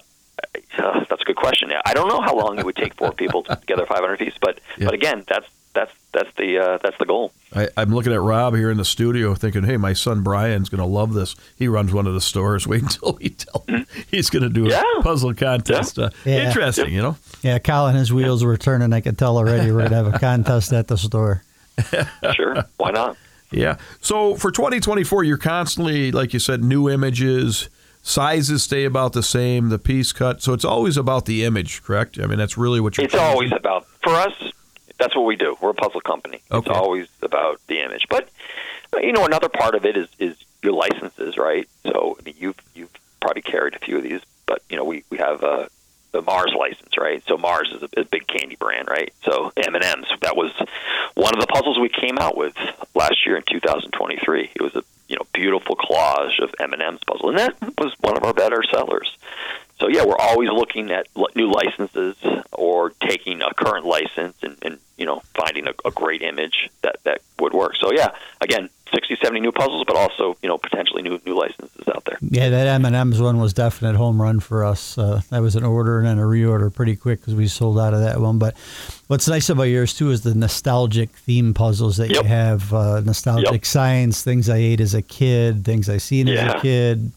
uh, 0.78 1.06
that's 1.10 1.22
a 1.22 1.26
good 1.26 1.38
question. 1.38 1.72
I 1.86 1.94
don't 1.94 2.10
know 2.10 2.20
how 2.20 2.36
long 2.36 2.60
it 2.60 2.66
would 2.66 2.76
take 2.76 2.94
four 2.96 3.14
people 3.14 3.44
to 3.44 3.50
put 3.50 3.62
together 3.62 3.86
500 3.86 4.20
piece, 4.20 4.34
but 4.42 4.60
Yeah. 4.78 4.86
but 4.86 4.94
again, 4.94 5.24
that's 5.28 5.48
that's 5.78 5.92
that's 6.14 6.30
the 6.38 6.58
uh, 6.58 6.78
that's 6.82 6.98
the 6.98 7.06
goal. 7.06 7.32
I, 7.56 7.70
I'm 7.78 7.94
looking 7.94 8.12
at 8.12 8.20
Rob 8.22 8.56
here 8.56 8.72
in 8.72 8.78
the 8.78 8.86
studio, 8.86 9.36
thinking, 9.36 9.64
"Hey, 9.64 9.78
my 9.78 9.94
son 9.94 10.24
Brian's 10.24 10.70
going 10.70 10.80
to 10.80 10.86
love 10.88 11.14
this. 11.14 11.36
He 11.58 11.68
runs 11.68 11.94
one 11.94 12.08
of 12.08 12.14
the 12.14 12.22
stores. 12.22 12.68
Wait 12.72 12.82
until 12.82 13.18
we 13.22 13.30
tell 13.30 13.64
him 13.68 13.86
he's 14.10 14.30
going 14.30 14.44
to 14.44 14.50
do 14.50 14.70
a 14.74 15.02
puzzle 15.04 15.34
contest. 15.34 16.00
Uh, 16.00 16.10
Yeah. 16.26 16.48
Interesting, 16.48 16.94
you 16.94 17.02
know. 17.02 17.18
Yeah, 17.44 17.60
Colin, 17.60 17.96
his 17.96 18.12
wheels 18.12 18.44
were 18.44 18.58
turning. 18.58 18.92
I 18.94 19.02
could 19.02 19.18
tell 19.18 19.38
already. 19.38 19.72
We're 19.72 19.84
gonna 19.84 20.04
have 20.04 20.14
a 20.16 20.20
contest 20.28 20.74
at 20.74 20.88
the 20.88 20.98
store. 20.98 21.44
Sure, 22.34 22.64
why 22.78 22.92
not? 22.92 23.16
Yeah. 23.52 23.78
So 24.02 24.36
for 24.36 24.52
2024, 24.52 25.24
you're 25.24 25.38
constantly, 25.38 26.12
like 26.12 26.34
you 26.34 26.40
said, 26.40 26.64
new 26.64 26.90
images. 26.90 27.70
Sizes 28.02 28.64
stay 28.64 28.84
about 28.86 29.14
the 29.14 29.22
same. 29.24 29.70
The 29.70 29.78
piece 29.80 30.12
cut. 30.14 30.42
So 30.42 30.54
it's 30.54 30.66
always 30.66 30.98
about 30.98 31.26
the 31.26 31.44
image, 31.44 31.84
correct? 31.84 32.20
I 32.22 32.26
mean, 32.26 32.38
that's 32.40 32.58
really 32.58 32.80
what 32.80 32.98
you're. 32.98 33.06
It's 33.06 33.16
always 33.16 33.52
about 33.52 33.86
for 34.04 34.14
us. 34.16 34.34
That's 35.00 35.16
what 35.16 35.26
we 35.26 35.36
do. 35.36 35.58
We're 35.62 35.72
a 35.72 35.76
puzzle 35.76 36.02
company. 36.02 36.42
Okay. 36.52 36.70
It's 36.70 36.78
always 36.78 37.08
about 37.22 37.62
the 37.68 37.82
image. 37.82 38.08
But 38.10 38.30
you 39.02 39.12
know, 39.12 39.26
another 39.26 39.50
part 39.50 39.76
of 39.76 39.86
it 39.86 39.98
is 39.98 40.08
is 40.20 40.38
your 40.64 40.74
licenses, 40.74 41.38
right? 41.38 41.68
So 41.84 42.18
I 42.20 42.24
mean, 42.24 42.36
you've 42.38 42.58
you've 42.74 42.92
probably 43.22 43.42
carried 43.42 43.76
a 43.76 43.80
few 43.80 43.98
of 43.98 44.04
these, 44.04 44.22
but 44.46 44.62
you 44.70 44.78
know, 44.78 44.84
we 44.84 45.04
we 45.10 45.18
have 45.18 45.44
uh, 45.44 45.68
the 46.12 46.22
Mars 46.22 46.54
license, 46.58 46.98
right? 46.98 47.24
So 47.28 47.38
Mars 47.38 47.72
is 47.76 47.84
a, 47.84 48.02
a 48.02 48.06
big 48.06 48.28
candy 48.28 48.56
brand, 48.56 48.88
right? 48.90 49.14
So 49.24 49.52
M 49.58 49.76
and 49.76 49.84
M's. 49.84 50.08
That 50.22 50.36
was 50.36 50.52
one 51.16 51.34
of 51.34 51.40
the 51.40 51.48
puzzles 51.48 51.80
we 51.80 51.90
came 51.90 52.18
out 52.18 52.38
with 52.38 52.56
last 52.96 53.26
year 53.26 53.38
in 53.38 53.44
2023. 53.50 54.52
It 54.56 54.62
was 54.62 54.76
a 54.76 54.84
you 55.08 55.16
know 55.16 55.26
beautiful 55.34 55.76
collage 55.76 56.42
of 56.42 56.54
M 56.60 56.74
and 56.74 56.82
M's 56.82 57.02
puzzle, 57.06 57.30
and 57.30 57.38
that 57.38 57.56
was 57.78 57.94
one 58.02 58.18
of 58.18 58.24
our 58.24 58.34
better 58.34 58.64
sellers. 58.72 59.16
So 59.80 59.88
yeah, 59.88 60.06
we're 60.06 60.18
always 60.18 60.50
looking 60.50 60.92
at 60.92 61.08
new 61.36 61.52
licenses 61.52 62.16
or 62.52 62.92
taking 63.02 63.42
a 63.42 63.54
current 63.54 63.86
license 63.86 64.36
and, 64.42 64.58
and 64.64 64.80
know 65.08 65.22
finding 65.36 65.68
a, 65.68 65.74
a 65.86 65.92
great 65.92 66.22
image 66.22 66.70
that 66.84 66.98
that 67.04 67.22
would 67.40 67.54
work. 67.54 67.76
So 67.78 67.92
yeah, 67.92 68.10
again, 68.42 68.70
60, 68.94 69.18
70 69.22 69.40
new 69.42 69.52
puzzles, 69.52 69.84
but 69.88 69.96
also 69.96 70.38
you 70.42 70.50
know 70.50 70.58
potentially 70.58 71.02
new 71.02 71.20
new 71.26 71.36
licenses 71.38 71.88
out 71.94 72.06
there. 72.06 72.18
Yeah, 72.22 72.50
that 72.50 72.68
M 72.68 72.86
and 72.86 72.96
M's 72.96 73.22
one 73.22 73.40
was 73.40 73.54
definite 73.54 73.96
home 73.96 74.22
run 74.22 74.40
for 74.40 74.64
us. 74.64 74.98
Uh, 74.98 75.22
that 75.30 75.42
was 75.42 75.56
an 75.56 75.64
order 75.64 75.98
and 76.00 76.08
then 76.08 76.20
a 76.20 76.24
reorder 76.24 76.74
pretty 76.74 76.96
quick 76.96 77.20
because 77.22 77.36
we 77.36 77.48
sold 77.48 77.80
out 77.80 77.94
of 77.94 78.02
that 78.02 78.20
one. 78.20 78.38
But 78.40 78.56
what's 79.08 79.28
nice 79.28 79.50
about 79.50 79.64
yours 79.64 79.94
too 79.94 80.12
is 80.12 80.22
the 80.22 80.36
nostalgic 80.36 81.10
theme 81.12 81.54
puzzles 81.54 81.98
that 81.98 82.10
Yep. 82.10 82.24
you 82.24 82.28
have. 82.30 82.74
Uh, 82.74 83.02
nostalgic 83.02 83.52
Yep. 83.52 83.66
signs, 83.66 84.22
things 84.24 84.50
I 84.50 84.58
ate 84.58 84.82
as 84.82 84.94
a 84.94 85.02
kid, 85.02 85.64
things 85.66 85.90
I 85.90 85.98
seen 85.98 86.28
as 86.28 86.42
a 86.54 86.60
kid. 86.60 87.12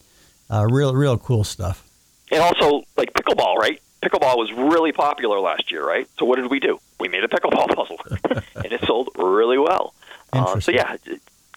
Uh, 0.50 0.66
real, 0.70 0.94
real 0.94 1.16
cool 1.16 1.44
stuff. 1.44 1.84
And 2.32 2.40
also 2.42 2.82
like 2.96 3.12
pickleball, 3.12 3.56
right? 3.56 3.80
Pickleball 4.02 4.36
was 4.38 4.52
really 4.52 4.92
popular 4.92 5.40
last 5.40 5.70
year, 5.70 5.86
right? 5.86 6.08
So 6.18 6.24
what 6.24 6.36
did 6.36 6.50
we 6.50 6.58
do? 6.58 6.80
We 6.98 7.08
made 7.08 7.24
a 7.24 7.28
pickleball 7.28 7.68
puzzle, 7.76 8.00
and 8.56 8.72
it 8.72 8.80
sold 8.86 9.10
really 9.16 9.58
well. 9.58 9.94
Um, 10.32 10.60
so 10.60 10.72
yeah, 10.72 10.96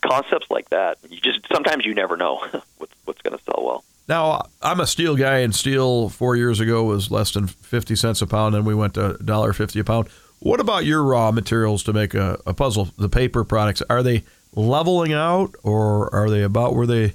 concepts 0.01 0.49
like 0.49 0.69
that. 0.69 0.97
You 1.09 1.19
just 1.19 1.39
sometimes 1.51 1.85
you 1.85 1.93
never 1.93 2.17
know 2.17 2.45
what's 2.77 2.93
what's 3.05 3.21
going 3.21 3.37
to 3.37 3.43
sell 3.43 3.63
well. 3.63 3.83
Now, 4.07 4.47
I'm 4.61 4.81
a 4.81 4.87
steel 4.87 5.15
guy, 5.15 5.39
and 5.39 5.55
steel 5.55 6.09
four 6.09 6.35
years 6.35 6.59
ago 6.59 6.83
was 6.83 7.09
less 7.09 7.31
than 7.31 7.47
50 7.47 7.95
cents 7.95 8.21
a 8.21 8.27
pound, 8.27 8.53
and 8.53 8.65
we 8.65 8.75
went 8.75 8.95
to 8.95 9.17
$1.50 9.21 9.79
a 9.79 9.83
pound. 9.85 10.09
What 10.39 10.59
about 10.59 10.83
your 10.85 11.01
raw 11.03 11.31
materials 11.31 11.83
to 11.83 11.93
make 11.93 12.13
a, 12.13 12.37
a 12.45 12.53
puzzle? 12.53 12.89
The 12.97 13.07
paper 13.07 13.45
products, 13.45 13.81
are 13.89 14.03
they 14.03 14.23
leveling 14.53 15.13
out, 15.13 15.55
or 15.63 16.13
are 16.13 16.29
they 16.29 16.43
about 16.43 16.75
where 16.75 16.85
they, 16.85 17.13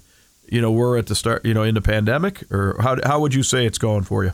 you 0.49 0.63
know, 0.63 0.73
were 0.73 0.97
at 0.97 1.09
the 1.09 1.15
start, 1.15 1.45
you 1.45 1.53
know, 1.53 1.63
in 1.63 1.75
the 1.75 1.83
pandemic? 1.83 2.51
Or 2.51 2.77
how, 2.81 2.97
how 3.05 3.21
would 3.21 3.35
you 3.35 3.43
say 3.43 3.67
it's 3.67 3.77
going 3.77 4.05
for 4.05 4.25
you? 4.25 4.33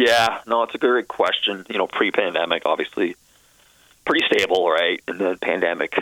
Yeah, 0.00 0.40
no, 0.46 0.62
it's 0.62 0.74
a 0.74 0.78
great 0.78 1.08
question. 1.08 1.66
You 1.68 1.76
know, 1.76 1.86
pre-pandemic, 1.86 2.62
obviously, 2.64 3.16
pretty 4.06 4.24
stable, 4.24 4.70
right? 4.70 4.98
And 5.06 5.20
then 5.20 5.36
pandemic 5.36 5.94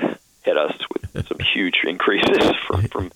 hit 0.42 0.56
us 0.56 0.76
with 0.92 1.26
some 1.28 1.38
huge 1.40 1.80
increases 1.82 2.54
from 2.66 2.82
from 2.87 3.11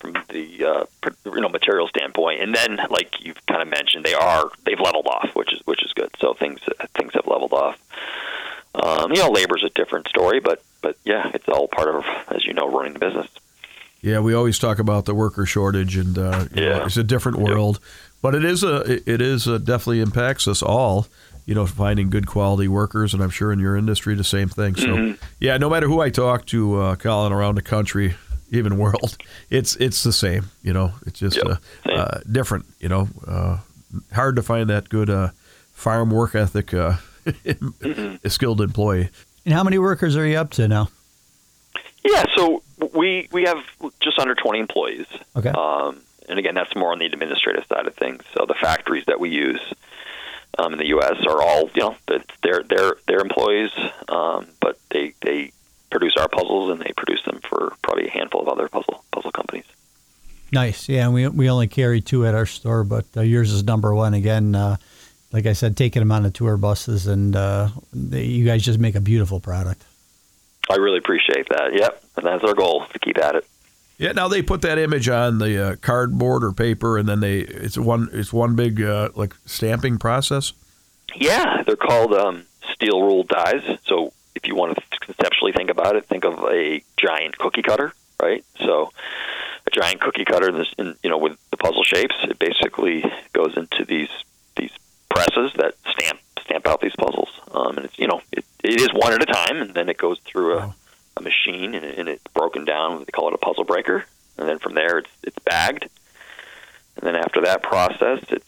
from 0.00 0.14
the 0.30 0.64
uh, 0.64 0.84
you 1.26 1.40
know 1.42 1.50
material 1.50 1.86
standpoint. 1.86 2.40
And 2.40 2.54
then, 2.54 2.78
like 2.88 3.20
you've 3.20 3.44
kind 3.44 3.60
of 3.60 3.68
mentioned, 3.68 4.06
they 4.06 4.14
are 4.14 4.50
they've 4.64 4.80
leveled 4.80 5.06
off, 5.06 5.34
which 5.34 5.52
is 5.52 5.60
which 5.66 5.84
is 5.84 5.92
good. 5.92 6.08
So 6.18 6.32
things 6.32 6.60
things 6.94 7.12
have 7.12 7.26
leveled 7.26 7.52
off. 7.52 7.78
Um, 8.74 9.12
you 9.12 9.20
know, 9.20 9.28
labor's 9.28 9.64
a 9.64 9.70
different 9.74 10.08
story, 10.08 10.40
but 10.40 10.62
but 10.80 10.96
yeah, 11.04 11.30
it's 11.34 11.46
all 11.46 11.68
part 11.68 11.94
of 11.94 12.06
as 12.28 12.46
you 12.46 12.54
know 12.54 12.70
running 12.70 12.94
the 12.94 13.00
business. 13.00 13.28
Yeah, 14.02 14.18
we 14.18 14.34
always 14.34 14.58
talk 14.58 14.78
about 14.80 15.04
the 15.04 15.14
worker 15.14 15.46
shortage, 15.46 15.96
and 15.96 16.18
uh, 16.18 16.46
you 16.52 16.60
know, 16.62 16.82
it's 16.84 16.96
a 16.96 17.04
different 17.04 17.38
world, 17.38 17.78
but 18.20 18.34
it 18.34 18.44
is 18.44 18.62
a 18.64 18.80
it- 18.94 19.02
it 19.06 19.20
is 19.22 19.46
a, 19.46 19.58
definitely 19.58 20.00
impacts 20.00 20.46
us 20.48 20.62
all. 20.62 21.06
You 21.46 21.54
know, 21.56 21.66
finding 21.66 22.08
good 22.10 22.26
quality 22.26 22.68
workers, 22.68 23.14
and 23.14 23.22
I'm 23.22 23.30
sure 23.30 23.52
in 23.52 23.58
your 23.58 23.76
industry 23.76 24.14
the 24.14 24.22
same 24.24 24.48
thing. 24.48 24.76
So, 24.76 24.86
Mm-hmm. 24.86 25.24
yeah, 25.40 25.56
no 25.56 25.68
matter 25.68 25.88
who 25.88 26.00
I 26.00 26.08
talk 26.10 26.46
to, 26.46 26.80
uh, 26.80 26.96
Colin, 26.96 27.32
around 27.32 27.56
the 27.56 27.62
country, 27.62 28.14
even 28.50 28.76
world, 28.78 29.16
it's 29.50 29.74
it's 29.76 30.02
the 30.04 30.12
same. 30.12 30.50
You 30.62 30.72
know, 30.72 30.92
it's 31.06 31.18
just 31.20 31.36
Yep, 31.36 31.58
uh, 31.86 31.90
uh, 31.90 32.20
different. 32.30 32.66
You 32.80 32.88
know, 32.88 33.08
uh, 33.26 33.58
hard 34.12 34.36
to 34.36 34.42
find 34.42 34.68
that 34.70 34.88
good 34.88 35.10
uh, 35.10 35.30
farm 35.72 36.10
work 36.10 36.34
ethic, 36.34 36.74
uh, 36.74 36.94
Mm-hmm. 37.26 38.28
skilled 38.28 38.60
employee. 38.60 39.10
And 39.44 39.54
how 39.54 39.62
many 39.64 39.78
workers 39.78 40.16
are 40.16 40.26
you 40.26 40.36
up 40.38 40.50
to 40.52 40.66
now? 40.68 40.88
Yeah, 42.04 42.24
so 42.36 42.62
we 42.94 43.28
we 43.32 43.44
have 43.44 43.58
just 44.00 44.18
under 44.18 44.34
20 44.34 44.58
employees. 44.58 45.06
Okay. 45.36 45.50
Um, 45.50 46.02
and 46.28 46.38
again, 46.38 46.54
that's 46.54 46.74
more 46.76 46.92
on 46.92 46.98
the 46.98 47.06
administrative 47.06 47.66
side 47.66 47.86
of 47.86 47.94
things. 47.94 48.22
So 48.34 48.46
the 48.46 48.54
factories 48.54 49.04
that 49.06 49.20
we 49.20 49.30
use, 49.30 49.60
um, 50.58 50.72
in 50.72 50.78
the 50.78 50.88
U.S. 50.88 51.16
are 51.26 51.42
all 51.42 51.70
you 51.74 51.82
know 51.82 51.96
they're 52.42 52.62
they're 52.62 52.96
they're 53.06 53.20
employees, 53.20 53.70
um, 54.08 54.46
but 54.60 54.78
they 54.90 55.14
they 55.22 55.52
produce 55.90 56.16
our 56.16 56.28
puzzles 56.28 56.70
and 56.70 56.80
they 56.80 56.92
produce 56.96 57.22
them 57.24 57.40
for 57.48 57.74
probably 57.82 58.08
a 58.08 58.10
handful 58.10 58.40
of 58.40 58.48
other 58.48 58.68
puzzle 58.68 59.04
puzzle 59.12 59.32
companies. 59.32 59.64
Nice. 60.52 60.88
Yeah, 60.88 61.08
we 61.08 61.26
we 61.28 61.48
only 61.48 61.68
carry 61.68 62.00
two 62.00 62.26
at 62.26 62.34
our 62.34 62.46
store, 62.46 62.84
but 62.84 63.06
uh, 63.16 63.22
yours 63.22 63.52
is 63.52 63.64
number 63.64 63.94
one 63.94 64.14
again. 64.14 64.54
Uh, 64.54 64.76
like 65.32 65.46
I 65.46 65.54
said, 65.54 65.76
taking 65.78 66.00
them 66.00 66.12
on 66.12 66.22
the 66.22 66.30
tour 66.30 66.58
buses, 66.58 67.06
and 67.06 67.34
uh, 67.34 67.68
they, 67.92 68.24
you 68.24 68.44
guys 68.44 68.62
just 68.62 68.78
make 68.78 68.94
a 68.94 69.00
beautiful 69.00 69.40
product. 69.40 69.82
I 70.70 70.76
really 70.76 70.98
appreciate 70.98 71.48
that. 71.48 71.74
Yep, 71.74 72.04
and 72.16 72.26
that's 72.26 72.44
our 72.44 72.54
goal 72.54 72.86
to 72.92 72.98
keep 72.98 73.18
at 73.18 73.34
it. 73.34 73.46
Yeah. 73.98 74.12
Now 74.12 74.28
they 74.28 74.42
put 74.42 74.62
that 74.62 74.78
image 74.78 75.08
on 75.08 75.38
the 75.38 75.64
uh, 75.64 75.76
cardboard 75.76 76.42
or 76.42 76.52
paper, 76.52 76.98
and 76.98 77.08
then 77.08 77.20
they 77.20 77.40
it's 77.40 77.78
one 77.78 78.08
it's 78.12 78.32
one 78.32 78.56
big 78.56 78.82
uh, 78.82 79.10
like 79.14 79.34
stamping 79.46 79.98
process. 79.98 80.52
Yeah, 81.14 81.62
they're 81.64 81.76
called 81.76 82.12
um, 82.12 82.46
steel 82.72 83.02
ruled 83.02 83.28
dies. 83.28 83.62
So 83.84 84.12
if 84.34 84.46
you 84.46 84.54
want 84.54 84.76
to 84.76 84.98
conceptually 85.00 85.52
think 85.52 85.70
about 85.70 85.96
it, 85.96 86.06
think 86.06 86.24
of 86.24 86.38
a 86.50 86.82
giant 86.96 87.38
cookie 87.38 87.62
cutter, 87.62 87.92
right? 88.20 88.44
So 88.58 88.90
a 89.66 89.70
giant 89.70 90.00
cookie 90.00 90.24
cutter, 90.24 90.48
in 90.48 90.56
this, 90.56 90.72
in, 90.78 90.96
you 91.02 91.10
know, 91.10 91.18
with 91.18 91.36
the 91.50 91.56
puzzle 91.56 91.84
shapes, 91.84 92.16
it 92.24 92.38
basically 92.38 93.04
goes 93.32 93.56
into 93.56 93.84
these 93.84 94.08
these 94.56 94.72
presses 95.08 95.52
that 95.58 95.74
stamp 95.90 96.18
stamp 96.44 96.66
out 96.66 96.80
these 96.80 96.96
puzzles. 96.98 97.30
Um, 97.52 97.76
and 97.76 97.86
it's 97.86 97.98
you 97.98 98.06
know 98.06 98.20
it, 98.32 98.44
it 98.62 98.80
is 98.80 98.88
one 98.94 99.12
at 99.12 99.22
a 99.22 99.26
time, 99.26 99.62
and 99.62 99.74
then 99.74 99.88
it 99.88 99.98
goes 99.98 100.18
through 100.24 100.58
a, 100.58 100.74
a 101.16 101.22
machine, 101.22 101.74
and, 101.74 101.84
and 101.84 102.08
it's 102.08 102.26
broken 102.34 102.64
down. 102.64 103.00
They 103.00 103.12
call 103.12 103.28
it 103.28 103.34
a 103.34 103.38
puzzle 103.38 103.64
breaker, 103.64 104.04
and 104.38 104.48
then 104.48 104.58
from 104.58 104.74
there 104.74 104.98
it's 104.98 105.10
it's 105.22 105.38
bagged, 105.44 105.88
and 106.96 107.06
then 107.06 107.16
after 107.16 107.42
that 107.42 107.62
process, 107.62 108.24
it's 108.30 108.46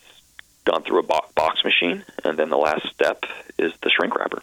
gone 0.65 0.83
through 0.83 1.01
a 1.01 1.03
bo- 1.03 1.27
box 1.35 1.63
machine, 1.65 2.05
and 2.25 2.39
then 2.39 2.51
the 2.51 2.57
last 2.57 2.89
step 2.89 3.25
is 3.59 3.73
the 3.83 3.91
shrink 3.91 4.17
wrapper. 4.17 4.43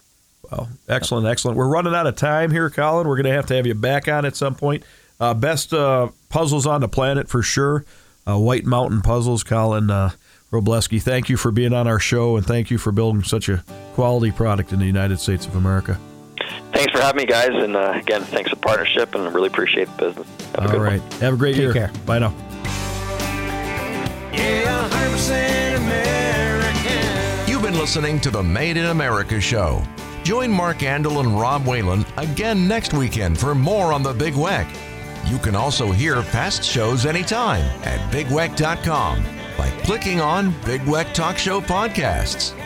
Well, 0.50 0.68
excellent, 0.88 1.26
excellent. 1.26 1.56
We're 1.56 1.68
running 1.68 1.94
out 1.94 2.06
of 2.06 2.16
time 2.16 2.50
here, 2.50 2.68
Colin. 2.70 3.08
We're 3.08 3.16
going 3.16 3.26
to 3.26 3.32
have 3.32 3.46
to 3.46 3.54
have 3.54 3.66
you 3.66 3.74
back 3.74 4.08
on 4.08 4.24
at 4.24 4.36
some 4.36 4.54
point. 4.54 4.84
Uh, 5.18 5.34
best 5.34 5.72
uh, 5.72 6.08
puzzles 6.28 6.66
on 6.66 6.80
the 6.80 6.88
planet 6.88 7.28
for 7.28 7.42
sure. 7.42 7.84
Uh, 8.26 8.38
White 8.38 8.64
Mountain 8.64 9.02
Puzzles, 9.02 9.42
Colin 9.42 9.90
uh, 9.90 10.10
Robleski. 10.52 11.00
Thank 11.00 11.28
you 11.30 11.36
for 11.36 11.50
being 11.50 11.72
on 11.72 11.88
our 11.88 11.98
show, 11.98 12.36
and 12.36 12.46
thank 12.46 12.70
you 12.70 12.76
for 12.78 12.92
building 12.92 13.22
such 13.24 13.48
a 13.48 13.64
quality 13.94 14.30
product 14.30 14.72
in 14.72 14.78
the 14.78 14.84
United 14.84 15.18
States 15.18 15.46
of 15.46 15.56
America. 15.56 15.98
Thanks 16.72 16.92
for 16.92 17.00
having 17.00 17.22
me, 17.22 17.26
guys, 17.26 17.50
and 17.52 17.74
uh, 17.74 17.92
again, 17.94 18.22
thanks 18.24 18.50
for 18.50 18.56
the 18.56 18.62
partnership, 18.62 19.14
and 19.14 19.24
I 19.24 19.30
really 19.30 19.46
appreciate 19.48 19.88
the 19.96 20.08
business. 20.08 20.28
Have 20.54 20.56
a 20.56 20.60
All 20.62 20.68
good 20.68 20.80
right. 20.82 21.00
one. 21.00 21.10
Have 21.20 21.34
a 21.34 21.36
great 21.36 21.56
year. 21.56 21.72
Take 21.72 21.80
year. 21.80 21.88
care. 21.88 22.04
Bye 22.04 22.18
now. 22.18 22.34
Yeah, 24.32 24.88
100% 24.88 25.76
American. 25.76 27.50
You've 27.50 27.62
been 27.62 27.78
listening 27.78 28.20
to 28.20 28.30
the 28.30 28.42
Made 28.42 28.76
in 28.76 28.86
America 28.86 29.40
show. 29.40 29.82
Join 30.22 30.50
Mark 30.50 30.78
Andol 30.78 31.20
and 31.20 31.38
Rob 31.38 31.66
Whalen 31.66 32.04
again 32.16 32.68
next 32.68 32.92
weekend 32.94 33.38
for 33.38 33.54
more 33.54 33.92
on 33.92 34.02
the 34.02 34.12
Big 34.12 34.34
Weck. 34.34 34.68
You 35.30 35.38
can 35.38 35.54
also 35.56 35.90
hear 35.92 36.22
past 36.22 36.62
shows 36.62 37.06
anytime 37.06 37.62
at 37.84 38.00
bigweck.com 38.12 39.24
by 39.56 39.70
clicking 39.82 40.20
on 40.20 40.50
Big 40.64 40.80
Weck 40.82 41.12
Talk 41.12 41.38
Show 41.38 41.60
Podcasts. 41.60 42.61